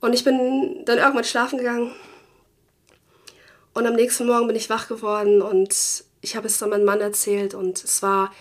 Und 0.00 0.12
ich 0.12 0.24
bin 0.24 0.84
dann 0.84 0.98
irgendwann 0.98 1.24
schlafen 1.24 1.58
gegangen. 1.58 1.92
Und 3.74 3.86
am 3.86 3.94
nächsten 3.94 4.26
Morgen 4.26 4.46
bin 4.46 4.56
ich 4.56 4.70
wach 4.70 4.88
geworden 4.88 5.42
und 5.42 6.04
ich 6.20 6.36
habe 6.36 6.46
es 6.46 6.58
dann 6.58 6.70
meinem 6.70 6.84
Mann 6.84 7.00
erzählt. 7.00 7.54
Und 7.54 7.82
es 7.82 8.02
war 8.02 8.32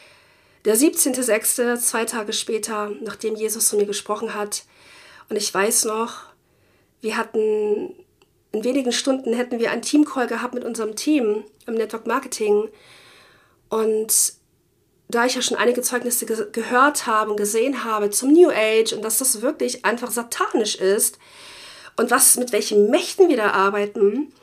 der 0.66 0.76
17.06., 0.76 1.78
zwei 1.78 2.06
Tage 2.06 2.34
später, 2.34 2.92
nachdem 3.02 3.36
Jesus 3.36 3.70
zu 3.70 3.78
mir 3.78 3.86
gesprochen 3.86 4.34
hat. 4.34 4.66
Und 5.30 5.38
ich 5.38 5.54
weiß 5.54 5.86
noch, 5.86 6.24
wir 7.02 7.18
hatten 7.18 7.94
in 8.52 8.64
wenigen 8.64 8.92
Stunden 8.92 9.34
hätten 9.34 9.60
wir 9.60 9.72
einen 9.72 9.82
Teamcall 9.82 10.28
gehabt 10.28 10.54
mit 10.54 10.64
unserem 10.64 10.96
Team 10.96 11.44
im 11.68 11.74
Network 11.74 12.08
Marketing. 12.08 12.70
Und 13.70 14.34
da 15.10 15.26
ich 15.26 15.36
ja 15.36 15.42
schon 15.42 15.58
einige 15.58 15.82
Zeugnisse 15.82 16.26
ge 16.26 16.48
gehört 16.52 17.06
habe 17.06 17.32
und 17.32 17.38
gesehen 17.38 17.84
habe 17.84 18.10
zum 18.10 18.32
New 18.32 18.50
Age 18.50 18.94
und 18.94 19.04
dass 19.04 19.20
das 19.20 19.42
wirklich 19.42 19.86
einfach 19.86 20.10
satanisch 20.10 20.76
ist 20.76 21.20
und 21.98 22.12
was 22.12 22.38
mit 22.38 22.52
welchen 22.54 22.90
Mächten 22.90 23.30
wir 23.30 23.38
da 23.38 23.52
arbeiten. 23.52 24.34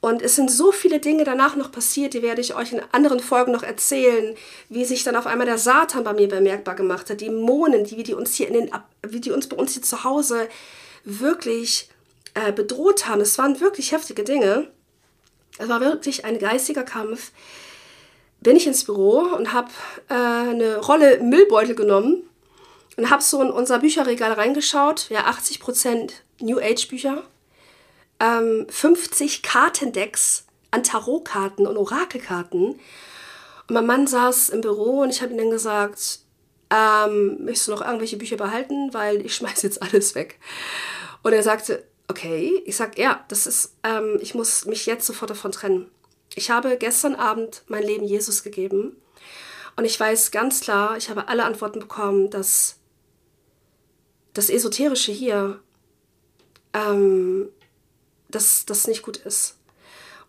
Und 0.00 0.22
es 0.22 0.36
sind 0.36 0.50
so 0.50 0.70
viele 0.70 1.00
Dinge 1.00 1.24
danach 1.24 1.56
noch 1.56 1.72
passiert, 1.72 2.14
die 2.14 2.22
werde 2.22 2.40
ich 2.40 2.54
euch 2.54 2.72
in 2.72 2.80
anderen 2.92 3.18
Folgen 3.18 3.50
noch 3.50 3.64
erzählen, 3.64 4.36
wie 4.68 4.84
sich 4.84 5.02
dann 5.02 5.16
auf 5.16 5.26
einmal 5.26 5.46
der 5.46 5.58
Satan 5.58 6.04
bei 6.04 6.12
mir 6.12 6.28
bemerkbar 6.28 6.76
gemacht 6.76 7.10
hat, 7.10 7.20
Dämonen, 7.20 7.84
die, 7.84 8.04
die 8.04 8.14
uns 8.14 8.34
hier 8.34 8.46
in 8.46 8.54
den, 8.54 8.70
wie 9.02 9.20
die 9.20 9.32
uns 9.32 9.48
bei 9.48 9.56
uns 9.56 9.72
hier 9.72 9.82
zu 9.82 10.04
Hause 10.04 10.48
wirklich 11.02 11.88
äh, 12.34 12.52
bedroht 12.52 13.08
haben. 13.08 13.20
Es 13.20 13.38
waren 13.38 13.60
wirklich 13.60 13.90
heftige 13.90 14.22
Dinge. 14.22 14.68
Es 15.58 15.68
war 15.68 15.80
wirklich 15.80 16.24
ein 16.24 16.38
geistiger 16.38 16.84
Kampf 16.84 17.32
bin 18.40 18.56
ich 18.56 18.66
ins 18.66 18.84
Büro 18.84 19.20
und 19.20 19.52
habe 19.52 19.70
äh, 20.08 20.14
eine 20.14 20.78
Rolle 20.78 21.20
Müllbeutel 21.20 21.74
genommen 21.74 22.22
und 22.96 23.10
habe 23.10 23.22
so 23.22 23.42
in 23.42 23.50
unser 23.50 23.80
Bücherregal 23.80 24.32
reingeschaut. 24.32 25.08
Ja, 25.10 25.28
80% 25.28 26.10
New 26.40 26.58
Age 26.58 26.88
Bücher. 26.88 27.24
Ähm, 28.20 28.66
50 28.68 29.42
Kartendecks 29.42 30.46
an 30.70 30.82
Tarotkarten 30.82 31.66
und 31.66 31.76
Orakelkarten. 31.76 32.70
Und 32.70 33.74
mein 33.74 33.86
Mann 33.86 34.06
saß 34.06 34.50
im 34.50 34.60
Büro 34.60 35.00
und 35.02 35.10
ich 35.10 35.22
habe 35.22 35.32
ihm 35.32 35.38
dann 35.38 35.50
gesagt, 35.50 36.20
ähm, 36.70 37.44
möchtest 37.44 37.68
du 37.68 37.72
noch 37.72 37.82
irgendwelche 37.82 38.16
Bücher 38.16 38.36
behalten, 38.36 38.92
weil 38.92 39.24
ich 39.24 39.34
schmeiße 39.36 39.66
jetzt 39.66 39.82
alles 39.82 40.14
weg. 40.14 40.38
Und 41.22 41.32
er 41.32 41.42
sagte, 41.42 41.84
okay. 42.08 42.62
Ich 42.64 42.76
sage, 42.76 43.00
ja, 43.00 43.24
das 43.28 43.46
ist, 43.46 43.74
ähm, 43.84 44.18
ich 44.20 44.34
muss 44.34 44.64
mich 44.64 44.86
jetzt 44.86 45.06
sofort 45.06 45.30
davon 45.30 45.52
trennen. 45.52 45.90
Ich 46.34 46.50
habe 46.50 46.76
gestern 46.76 47.14
Abend 47.14 47.62
mein 47.68 47.82
Leben 47.82 48.04
Jesus 48.04 48.42
gegeben 48.42 48.96
und 49.76 49.84
ich 49.84 49.98
weiß 49.98 50.30
ganz 50.30 50.60
klar, 50.60 50.96
ich 50.96 51.08
habe 51.10 51.28
alle 51.28 51.44
Antworten 51.44 51.80
bekommen, 51.80 52.30
dass 52.30 52.76
das 54.34 54.50
Esoterische 54.50 55.12
hier, 55.12 55.60
ähm, 56.74 57.48
dass 58.28 58.66
das 58.66 58.86
nicht 58.86 59.02
gut 59.02 59.16
ist. 59.16 59.56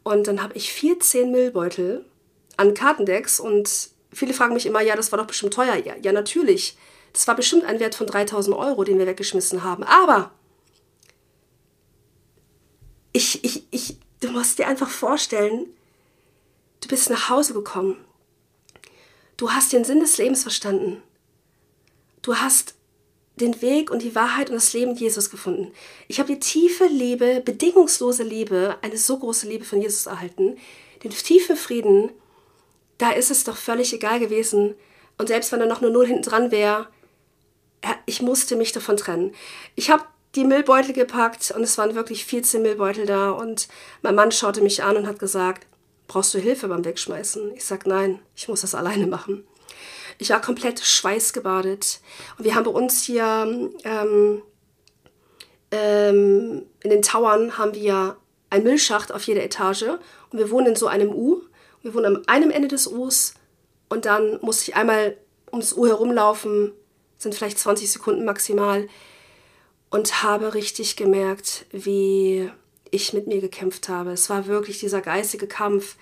Und 0.03 0.27
dann 0.27 0.41
habe 0.41 0.55
ich 0.55 0.71
14 0.73 1.31
Müllbeutel 1.31 2.05
an 2.57 2.73
Kartendecks 2.73 3.39
und 3.39 3.89
viele 4.11 4.33
fragen 4.33 4.53
mich 4.53 4.65
immer, 4.65 4.81
ja, 4.81 4.95
das 4.95 5.11
war 5.11 5.19
doch 5.19 5.27
bestimmt 5.27 5.53
teuer. 5.53 5.75
Ja, 5.75 5.95
ja 6.01 6.11
natürlich. 6.11 6.77
Das 7.13 7.27
war 7.27 7.35
bestimmt 7.35 7.63
ein 7.65 7.79
Wert 7.79 7.95
von 7.95 8.07
3000 8.07 8.55
Euro, 8.55 8.83
den 8.83 8.99
wir 8.99 9.07
weggeschmissen 9.07 9.63
haben. 9.63 9.83
Aber 9.83 10.31
ich, 13.13 13.43
ich, 13.43 13.63
ich, 13.71 13.97
du 14.21 14.31
musst 14.31 14.59
dir 14.59 14.67
einfach 14.67 14.89
vorstellen, 14.89 15.67
du 16.81 16.87
bist 16.87 17.09
nach 17.09 17.29
Hause 17.29 17.53
gekommen. 17.53 17.97
Du 19.37 19.51
hast 19.51 19.73
den 19.73 19.85
Sinn 19.85 19.99
des 19.99 20.17
Lebens 20.17 20.43
verstanden. 20.43 21.01
Du 22.21 22.35
hast 22.35 22.75
den 23.39 23.61
Weg 23.61 23.91
und 23.91 24.01
die 24.01 24.15
Wahrheit 24.15 24.49
und 24.49 24.55
das 24.55 24.73
Leben 24.73 24.95
Jesus 24.95 25.29
gefunden. 25.29 25.71
Ich 26.07 26.19
habe 26.19 26.33
die 26.33 26.39
tiefe 26.39 26.85
Liebe, 26.85 27.41
bedingungslose 27.43 28.23
Liebe, 28.23 28.77
eine 28.81 28.97
so 28.97 29.17
große 29.17 29.47
Liebe 29.47 29.65
von 29.65 29.81
Jesus 29.81 30.05
erhalten, 30.05 30.57
den 31.03 31.11
tiefen 31.11 31.55
Frieden, 31.55 32.11
da 32.97 33.11
ist 33.11 33.31
es 33.31 33.45
doch 33.45 33.57
völlig 33.57 33.93
egal 33.93 34.19
gewesen. 34.19 34.75
Und 35.17 35.27
selbst 35.27 35.51
wenn 35.51 35.59
da 35.59 35.65
noch 35.65 35.81
nur 35.81 35.91
Null 35.91 36.07
hinten 36.07 36.23
dran 36.23 36.51
wäre, 36.51 36.87
ich 38.05 38.21
musste 38.21 38.55
mich 38.55 38.71
davon 38.71 38.97
trennen. 38.97 39.33
Ich 39.75 39.89
habe 39.89 40.03
die 40.35 40.43
Müllbeutel 40.43 40.93
gepackt 40.93 41.51
und 41.51 41.63
es 41.63 41.77
waren 41.77 41.95
wirklich 41.95 42.25
14 42.25 42.61
Müllbeutel 42.61 43.05
da 43.05 43.31
und 43.31 43.67
mein 44.01 44.15
Mann 44.15 44.31
schaute 44.31 44.61
mich 44.61 44.83
an 44.83 44.97
und 44.97 45.07
hat 45.07 45.17
gesagt, 45.17 45.65
brauchst 46.07 46.33
du 46.33 46.39
Hilfe 46.39 46.67
beim 46.67 46.85
Wegschmeißen? 46.85 47.55
Ich 47.55 47.65
sag 47.65 47.85
nein, 47.87 48.19
ich 48.35 48.47
muss 48.47 48.61
das 48.61 48.75
alleine 48.75 49.07
machen. 49.07 49.43
Ich 50.19 50.29
war 50.29 50.41
komplett 50.41 50.79
schweißgebadet. 50.79 52.01
Und 52.37 52.45
wir 52.45 52.53
haben 52.53 52.65
bei 52.65 52.71
uns 52.71 53.03
hier 53.03 53.69
ähm, 53.83 54.41
ähm, 55.71 56.65
in 56.83 56.89
den 56.89 57.01
Towern 57.01 57.57
haben 57.57 57.73
wir 57.73 58.17
einen 58.49 58.63
Müllschacht 58.63 59.11
auf 59.11 59.23
jeder 59.23 59.43
Etage. 59.43 59.83
Und 59.83 60.39
wir 60.39 60.51
wohnen 60.51 60.67
in 60.67 60.75
so 60.75 60.87
einem 60.87 61.09
U. 61.09 61.41
Wir 61.81 61.93
wohnen 61.93 62.17
am 62.17 62.23
einem 62.27 62.51
Ende 62.51 62.67
des 62.67 62.87
U's. 62.87 63.33
Und 63.87 64.05
dann 64.05 64.39
muss 64.41 64.61
ich 64.67 64.75
einmal 64.75 65.17
ums 65.51 65.73
U 65.73 65.87
herumlaufen, 65.87 66.73
sind 67.17 67.33
vielleicht 67.33 67.57
20 67.57 67.91
Sekunden 67.91 68.25
maximal 68.25 68.87
und 69.89 70.21
habe 70.21 70.53
richtig 70.53 70.95
gemerkt, 70.95 71.65
wie 71.71 72.51
ich 72.91 73.13
mit 73.13 73.27
mir 73.27 73.41
gekämpft 73.41 73.89
habe. 73.89 74.11
Es 74.11 74.29
war 74.29 74.47
wirklich 74.47 74.79
dieser 74.79 75.01
geistige 75.01 75.47
Kampf, 75.47 75.95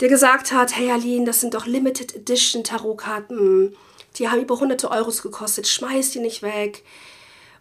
der 0.00 0.08
gesagt 0.08 0.52
hat, 0.52 0.76
hey 0.76 0.90
Aline, 0.90 1.24
das 1.24 1.40
sind 1.40 1.54
doch 1.54 1.66
Limited 1.66 2.14
Edition 2.14 2.64
Tarotkarten, 2.64 3.76
die 4.16 4.28
haben 4.28 4.40
über 4.40 4.58
hunderte 4.58 4.90
Euros 4.90 5.22
gekostet, 5.22 5.68
schmeiß 5.68 6.10
die 6.10 6.20
nicht 6.20 6.42
weg. 6.42 6.84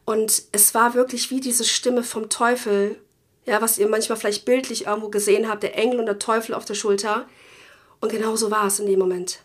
Und 0.06 0.44
es 0.52 0.74
war 0.74 0.94
wirklich 0.94 1.32
wie 1.32 1.40
diese 1.40 1.66
Stimme 1.66 2.04
vom 2.04 2.30
Teufel, 2.30 3.00
ja, 3.46 3.62
was 3.62 3.78
ihr 3.78 3.88
manchmal 3.88 4.18
vielleicht 4.18 4.46
bildlich 4.46 4.86
irgendwo 4.86 5.10
gesehen 5.10 5.50
habt, 5.50 5.64
der 5.64 5.78
Engel 5.78 6.00
und 6.00 6.06
der 6.06 6.20
Teufel 6.20 6.54
auf 6.54 6.66
der 6.66 6.76
Schulter. 6.76 7.28
Und 8.00 8.12
genau 8.12 8.36
so 8.36 8.52
war 8.52 8.68
es 8.68 8.80
in 8.80 8.86
dem 8.86 9.00
Moment. 9.00 9.40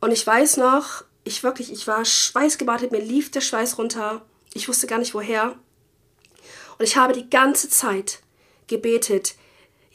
Und 0.00 0.12
ich 0.12 0.26
weiß 0.26 0.56
noch, 0.56 1.04
ich 1.24 1.42
wirklich, 1.42 1.72
ich 1.72 1.86
war 1.86 2.04
schweißgebadet, 2.04 2.92
mir 2.92 3.00
lief 3.00 3.30
der 3.30 3.40
Schweiß 3.40 3.78
runter. 3.78 4.22
Ich 4.54 4.68
wusste 4.68 4.86
gar 4.86 4.98
nicht 4.98 5.14
woher. 5.14 5.56
Und 6.78 6.84
ich 6.84 6.96
habe 6.96 7.12
die 7.12 7.28
ganze 7.28 7.68
Zeit 7.68 8.20
gebetet, 8.68 9.34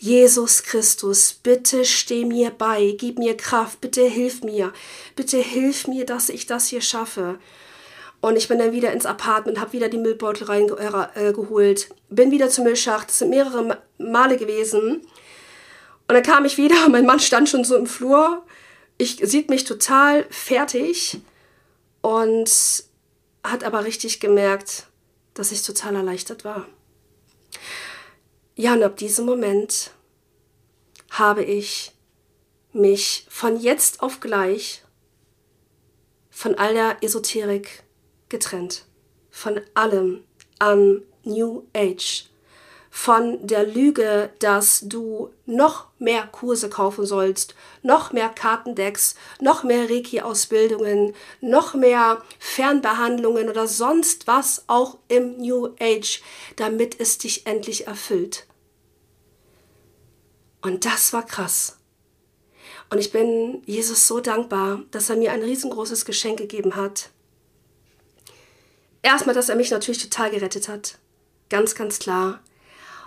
Jesus 0.03 0.63
Christus, 0.63 1.31
bitte 1.31 1.85
steh 1.85 2.25
mir 2.25 2.49
bei, 2.49 2.93
gib 2.97 3.19
mir 3.19 3.37
Kraft, 3.37 3.79
bitte 3.79 4.03
hilf 4.03 4.43
mir, 4.43 4.73
bitte 5.15 5.37
hilf 5.37 5.87
mir, 5.87 6.05
dass 6.05 6.27
ich 6.27 6.45
das 6.45 6.67
hier 6.67 6.81
schaffe. 6.81 7.39
Und 8.19 8.35
ich 8.35 8.49
bin 8.49 8.59
dann 8.59 8.73
wieder 8.73 8.91
ins 8.91 9.05
Apartment, 9.05 9.61
habe 9.61 9.71
wieder 9.71 9.87
die 9.87 9.97
Müllbeutel 9.97 10.47
reingeholt, 10.47 11.89
äh, 11.89 11.93
bin 12.09 12.31
wieder 12.31 12.49
zum 12.49 12.65
Müllschacht. 12.65 13.07
Das 13.07 13.19
sind 13.19 13.29
mehrere 13.29 13.81
Male 13.97 14.35
gewesen. 14.35 15.07
Und 16.09 16.13
dann 16.13 16.21
kam 16.21 16.43
ich 16.43 16.57
wieder, 16.57 16.75
mein 16.89 17.05
Mann 17.05 17.21
stand 17.21 17.47
schon 17.47 17.63
so 17.63 17.77
im 17.77 17.87
Flur. 17.87 18.43
Ich 18.97 19.21
sieht 19.23 19.49
mich 19.49 19.63
total 19.63 20.25
fertig 20.29 21.21
und 22.01 22.51
hat 23.41 23.63
aber 23.63 23.85
richtig 23.85 24.19
gemerkt, 24.19 24.87
dass 25.33 25.53
ich 25.53 25.61
total 25.61 25.95
erleichtert 25.95 26.43
war. 26.43 26.67
Ja, 28.55 28.73
und 28.73 28.83
ab 28.83 28.97
diesem 28.97 29.25
Moment 29.25 29.91
habe 31.09 31.43
ich 31.43 31.91
mich 32.71 33.25
von 33.29 33.59
jetzt 33.59 34.01
auf 34.01 34.19
gleich 34.19 34.83
von 36.29 36.55
all 36.55 36.73
der 36.73 36.97
Esoterik 37.01 37.83
getrennt 38.29 38.85
von 39.33 39.59
allem 39.73 40.23
an 40.59 41.01
New 41.23 41.67
Age. 41.75 42.29
Von 42.95 43.47
der 43.47 43.65
Lüge, 43.65 44.29
dass 44.37 44.81
du 44.83 45.31
noch 45.47 45.87
mehr 45.97 46.27
Kurse 46.27 46.69
kaufen 46.69 47.07
sollst, 47.07 47.55
noch 47.81 48.11
mehr 48.11 48.29
Kartendecks, 48.29 49.15
noch 49.41 49.63
mehr 49.63 49.89
Reiki-Ausbildungen, 49.89 51.15
noch 51.41 51.73
mehr 51.73 52.21
Fernbehandlungen 52.37 53.49
oder 53.49 53.67
sonst 53.67 54.27
was 54.27 54.65
auch 54.67 54.99
im 55.07 55.37
New 55.37 55.69
Age, 55.79 56.21
damit 56.55 56.99
es 56.99 57.17
dich 57.17 57.47
endlich 57.47 57.87
erfüllt. 57.87 58.45
Und 60.61 60.85
das 60.85 61.13
war 61.13 61.25
krass. 61.25 61.79
Und 62.91 62.99
ich 62.99 63.11
bin 63.11 63.63
Jesus 63.65 64.07
so 64.07 64.19
dankbar, 64.19 64.83
dass 64.91 65.09
er 65.09 65.15
mir 65.15 65.31
ein 65.31 65.41
riesengroßes 65.41 66.05
Geschenk 66.05 66.37
gegeben 66.37 66.75
hat 66.75 67.09
erstmal, 69.03 69.35
dass 69.35 69.49
er 69.49 69.55
mich 69.55 69.69
natürlich 69.69 70.01
total 70.01 70.31
gerettet 70.31 70.67
hat. 70.67 70.97
Ganz, 71.49 71.75
ganz 71.75 71.99
klar. 71.99 72.41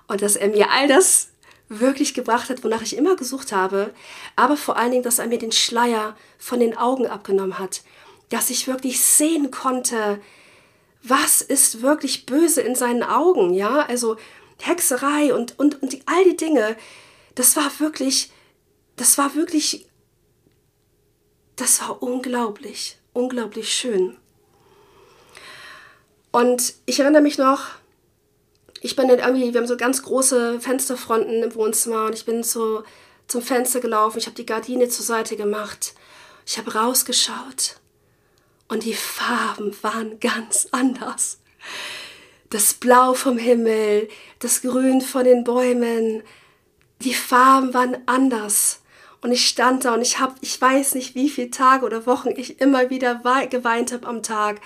Und 0.09 0.23
dass 0.23 0.37
er 0.37 0.49
mir 0.49 0.71
all 0.71 0.89
das 0.89 1.29
wirklich 1.69 2.15
gebracht 2.15 2.49
hat, 2.49 2.63
wonach 2.63 2.83
ich 2.83 2.97
immer 2.97 3.17
gesucht 3.17 3.53
habe. 3.53 3.93
Aber 4.37 4.57
vor 4.57 4.77
allen 4.77 4.93
Dingen, 4.93 5.03
dass 5.03 5.19
er 5.19 5.27
mir 5.27 5.39
den 5.39 5.53
Schleier 5.53 6.17
von 6.39 6.61
den 6.61 6.77
Augen 6.77 7.07
abgenommen 7.07 7.59
hat. 7.59 7.83
Dass 8.29 8.51
ich 8.51 8.67
wirklich 8.67 9.01
sehen 9.01 9.51
konnte, 9.51 10.21
was 11.03 11.41
ist 11.41 11.83
wirklich 11.83 12.27
böse 12.27 12.61
in 12.61 12.75
seinen 12.75 13.03
Augen. 13.03 13.53
Ja, 13.53 13.81
also 13.81 14.17
Hexerei 14.61 15.35
und, 15.35 15.59
und, 15.59 15.83
und 15.83 15.93
die, 15.93 16.03
all 16.07 16.25
die 16.25 16.37
Dinge. 16.37 16.77
Das 17.35 17.57
war 17.57 17.71
wirklich, 17.79 18.33
das 18.97 19.19
war 19.19 19.35
wirklich, 19.35 19.87
das 21.57 21.81
war 21.81 22.03
unglaublich, 22.03 22.99
unglaublich 23.13 23.73
schön. 23.73 24.17
Und 26.33 26.75
ich 26.87 27.01
erinnere 27.01 27.23
mich 27.23 27.39
noch, 27.39 27.71
ich 28.87 28.95
bin 28.95 29.09
dann 29.09 29.19
irgendwie, 29.19 29.53
wir 29.53 29.61
haben 29.61 29.67
so 29.67 29.77
ganz 29.77 30.05
große 30.05 30.61
Fensterfronten 30.61 31.43
im 31.43 31.55
Wohnzimmer 31.57 32.05
und 32.05 32.15
ich 32.15 32.25
bin 32.25 32.45
so 32.45 32.85
zum 33.27 33.43
Fenster 33.43 33.81
gelaufen, 33.81 34.19
ich 34.19 34.27
habe 34.27 34.37
die 34.37 34.47
Gardine 34.47 34.89
zur 34.89 35.05
Seite 35.05 35.37
gemacht, 35.37 35.95
ich 36.47 36.57
habe 36.57 36.73
rausgeschaut 36.73 37.81
und 38.69 38.85
die 38.85 38.95
Farben 38.95 39.77
waren 39.83 40.21
ganz 40.21 40.69
anders. 40.71 41.41
Das 42.51 42.75
Blau 42.75 43.15
vom 43.15 43.39
Himmel, 43.39 44.09
das 44.39 44.63
Grün 44.63 45.01
von 45.01 45.25
den 45.25 45.43
Bäumen, 45.43 46.23
die 47.03 47.15
Farben 47.15 47.75
waren 47.75 47.97
anders. 48.07 48.83
Und 49.21 49.33
ich 49.33 49.49
stand 49.49 49.85
da 49.85 49.95
und 49.95 50.03
ich 50.03 50.21
habe, 50.21 50.37
ich 50.43 50.61
weiß 50.61 50.95
nicht, 50.95 51.17
wie 51.17 51.29
viele 51.29 51.51
Tage 51.51 51.85
oder 51.85 52.07
Wochen 52.07 52.31
ich 52.37 52.61
immer 52.61 52.89
wieder 52.89 53.17
geweint 53.51 53.91
habe 53.91 54.07
am 54.07 54.23
Tag, 54.23 54.61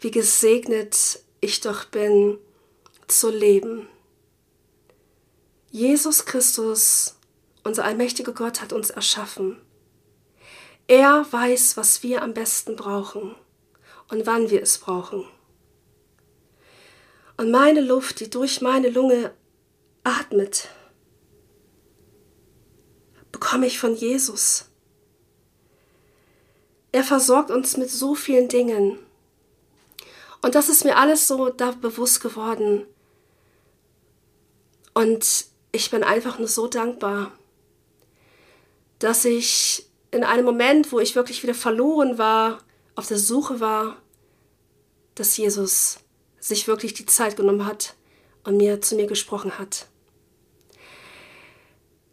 wie 0.00 0.12
gesegnet 0.12 1.18
ich 1.40 1.60
doch 1.60 1.86
bin 1.86 2.38
zu 3.08 3.30
leben. 3.30 3.88
Jesus 5.70 6.24
Christus, 6.24 7.16
unser 7.64 7.84
allmächtiger 7.84 8.32
Gott, 8.32 8.60
hat 8.62 8.72
uns 8.72 8.90
erschaffen. 8.90 9.60
Er 10.88 11.26
weiß, 11.30 11.76
was 11.76 12.02
wir 12.02 12.22
am 12.22 12.34
besten 12.34 12.76
brauchen 12.76 13.34
und 14.08 14.26
wann 14.26 14.50
wir 14.50 14.62
es 14.62 14.78
brauchen. 14.78 15.24
Und 17.36 17.50
meine 17.50 17.80
Luft, 17.80 18.20
die 18.20 18.30
durch 18.30 18.60
meine 18.60 18.88
Lunge 18.88 19.34
atmet, 20.04 20.68
bekomme 23.32 23.66
ich 23.66 23.78
von 23.78 23.94
Jesus. 23.94 24.70
Er 26.92 27.04
versorgt 27.04 27.50
uns 27.50 27.76
mit 27.76 27.90
so 27.90 28.14
vielen 28.14 28.48
Dingen 28.48 28.98
Und 30.42 30.54
das 30.54 30.68
ist 30.68 30.84
mir 30.84 30.96
alles 30.96 31.26
so 31.26 31.48
da 31.50 31.72
bewusst 31.72 32.20
geworden. 32.20 32.86
Und 34.96 35.44
ich 35.72 35.90
bin 35.90 36.02
einfach 36.02 36.38
nur 36.38 36.48
so 36.48 36.68
dankbar, 36.68 37.30
dass 38.98 39.26
ich 39.26 39.90
in 40.10 40.24
einem 40.24 40.46
Moment, 40.46 40.90
wo 40.90 41.00
ich 41.00 41.14
wirklich 41.14 41.42
wieder 41.42 41.52
verloren 41.52 42.16
war, 42.16 42.60
auf 42.94 43.06
der 43.06 43.18
Suche 43.18 43.60
war, 43.60 44.00
dass 45.14 45.36
Jesus 45.36 45.98
sich 46.40 46.66
wirklich 46.66 46.94
die 46.94 47.04
Zeit 47.04 47.36
genommen 47.36 47.66
hat 47.66 47.94
und 48.44 48.56
mir 48.56 48.80
zu 48.80 48.96
mir 48.96 49.06
gesprochen 49.06 49.58
hat. 49.58 49.86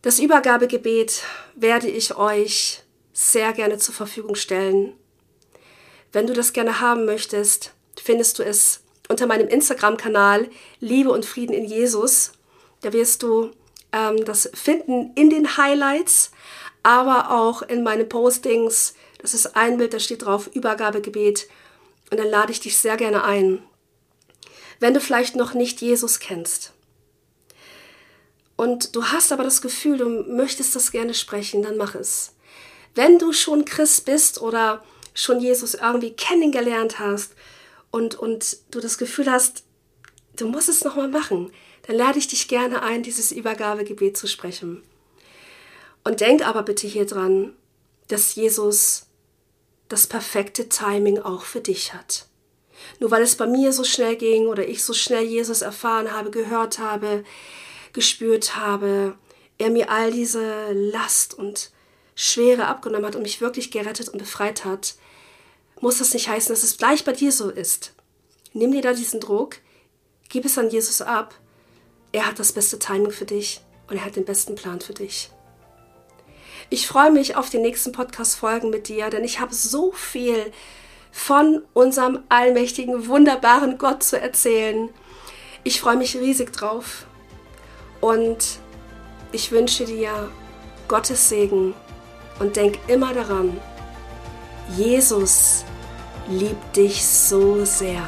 Das 0.01 0.19
Übergabegebet 0.19 1.23
werde 1.55 1.87
ich 1.87 2.17
euch 2.17 2.83
sehr 3.13 3.53
gerne 3.53 3.77
zur 3.77 3.95
Verfügung 3.95 4.35
stellen. 4.35 4.91
Wenn 6.11 6.27
du 6.27 6.33
das 6.33 6.51
gerne 6.51 6.81
haben 6.81 7.05
möchtest, 7.05 7.71
findest 7.95 8.39
du 8.39 8.43
es 8.43 8.81
unter 9.07 9.25
meinem 9.25 9.47
Instagram-Kanal 9.47 10.49
Liebe 10.81 11.11
und 11.11 11.25
Frieden 11.25 11.53
in 11.53 11.63
Jesus. 11.63 12.33
Da 12.83 12.93
wirst 12.93 13.23
du 13.23 13.51
ähm, 13.91 14.23
das 14.25 14.49
finden 14.53 15.11
in 15.15 15.29
den 15.29 15.57
Highlights, 15.57 16.31
aber 16.83 17.31
auch 17.31 17.61
in 17.61 17.81
meinen 17.81 18.07
Postings. 18.07 18.93
Das 19.19 19.33
ist 19.33 19.55
ein 19.55 19.77
Bild, 19.77 19.93
da 19.93 19.99
steht 19.99 20.25
drauf 20.25 20.47
Übergabegebet. 20.53 21.47
Und 22.11 22.19
dann 22.19 22.27
lade 22.27 22.51
ich 22.51 22.59
dich 22.59 22.77
sehr 22.77 22.97
gerne 22.97 23.23
ein. 23.23 23.63
Wenn 24.79 24.93
du 24.93 24.99
vielleicht 24.99 25.35
noch 25.35 25.53
nicht 25.53 25.81
Jesus 25.81 26.19
kennst 26.19 26.73
und 28.57 28.95
du 28.95 29.05
hast 29.05 29.31
aber 29.31 29.43
das 29.43 29.61
Gefühl, 29.61 29.97
du 29.97 30.09
möchtest 30.09 30.75
das 30.75 30.91
gerne 30.91 31.13
sprechen, 31.13 31.63
dann 31.63 31.77
mach 31.77 31.95
es. 31.95 32.33
Wenn 32.93 33.17
du 33.17 33.31
schon 33.31 33.65
Christ 33.65 34.05
bist 34.05 34.41
oder 34.41 34.83
schon 35.13 35.39
Jesus 35.39 35.73
irgendwie 35.73 36.11
kennengelernt 36.11 36.99
hast 36.99 37.33
und, 37.91 38.15
und 38.15 38.57
du 38.71 38.79
das 38.79 38.97
Gefühl 38.97 39.31
hast, 39.31 39.63
du 40.35 40.47
musst 40.47 40.69
es 40.69 40.83
nochmal 40.83 41.07
machen, 41.07 41.51
dann 41.83 41.95
lade 41.95 42.19
ich 42.19 42.27
dich 42.27 42.47
gerne 42.47 42.81
ein, 42.81 43.03
dieses 43.03 43.31
Übergabegebet 43.31 44.17
zu 44.17 44.27
sprechen. 44.27 44.83
Und 46.03 46.21
denk 46.21 46.45
aber 46.45 46.63
bitte 46.63 46.87
hier 46.87 47.05
dran, 47.05 47.55
dass 48.07 48.35
Jesus 48.35 49.07
das 49.89 50.07
perfekte 50.07 50.69
Timing 50.69 51.19
auch 51.19 51.43
für 51.43 51.61
dich 51.61 51.93
hat. 51.93 52.27
Nur 52.99 53.11
weil 53.11 53.21
es 53.21 53.35
bei 53.35 53.47
mir 53.47 53.71
so 53.71 53.83
schnell 53.83 54.15
ging 54.15 54.47
oder 54.47 54.67
ich 54.67 54.83
so 54.83 54.93
schnell 54.93 55.23
Jesus 55.23 55.61
erfahren 55.61 56.11
habe, 56.11 56.31
gehört 56.31 56.79
habe, 56.79 57.23
gespürt 57.93 58.55
habe, 58.55 59.17
er 59.57 59.69
mir 59.69 59.89
all 59.89 60.11
diese 60.11 60.73
Last 60.73 61.33
und 61.33 61.71
Schwere 62.15 62.67
abgenommen 62.67 63.05
hat 63.05 63.15
und 63.15 63.23
mich 63.23 63.41
wirklich 63.41 63.71
gerettet 63.71 64.09
und 64.09 64.19
befreit 64.19 64.65
hat, 64.65 64.95
muss 65.79 65.97
das 65.97 66.13
nicht 66.13 66.27
heißen, 66.29 66.53
dass 66.53 66.63
es 66.63 66.77
gleich 66.77 67.03
bei 67.03 67.11
dir 67.11 67.31
so 67.31 67.49
ist. 67.49 67.93
Nimm 68.53 68.71
dir 68.71 68.81
da 68.81 68.93
diesen 68.93 69.19
Druck, 69.19 69.57
gib 70.29 70.45
es 70.45 70.57
an 70.57 70.69
Jesus 70.69 71.01
ab. 71.01 71.35
Er 72.13 72.27
hat 72.27 72.37
das 72.39 72.51
beste 72.51 72.77
Timing 72.77 73.11
für 73.11 73.25
dich 73.25 73.59
und 73.89 73.97
er 73.97 74.05
hat 74.05 74.15
den 74.15 74.23
besten 74.23 74.53
Plan 74.53 74.79
für 74.79 74.93
dich. 74.93 75.31
Ich 76.69 76.87
freue 76.87 77.11
mich 77.11 77.35
auf 77.35 77.49
die 77.49 77.57
nächsten 77.57 77.91
Podcast-Folgen 77.91 78.69
mit 78.69 78.87
dir, 78.87 79.09
denn 79.09 79.23
ich 79.23 79.39
habe 79.39 79.53
so 79.53 79.91
viel 79.91 80.53
von 81.11 81.63
unserem 81.73 82.19
allmächtigen, 82.29 83.07
wunderbaren 83.07 83.79
Gott 83.79 84.03
zu 84.03 84.19
erzählen. 84.21 84.89
Ich 85.63 85.81
freue 85.81 85.97
mich 85.97 86.15
riesig 86.15 86.53
drauf 86.53 87.07
und 87.99 88.59
ich 89.31 89.51
wünsche 89.51 89.85
dir 89.85 90.29
Gottes 90.87 91.29
Segen 91.29 91.73
und 92.39 92.55
denk 92.55 92.77
immer 92.87 93.13
daran, 93.13 93.59
Jesus 94.77 95.65
liebt 96.29 96.75
dich 96.75 97.03
so 97.03 97.65
sehr. 97.65 98.07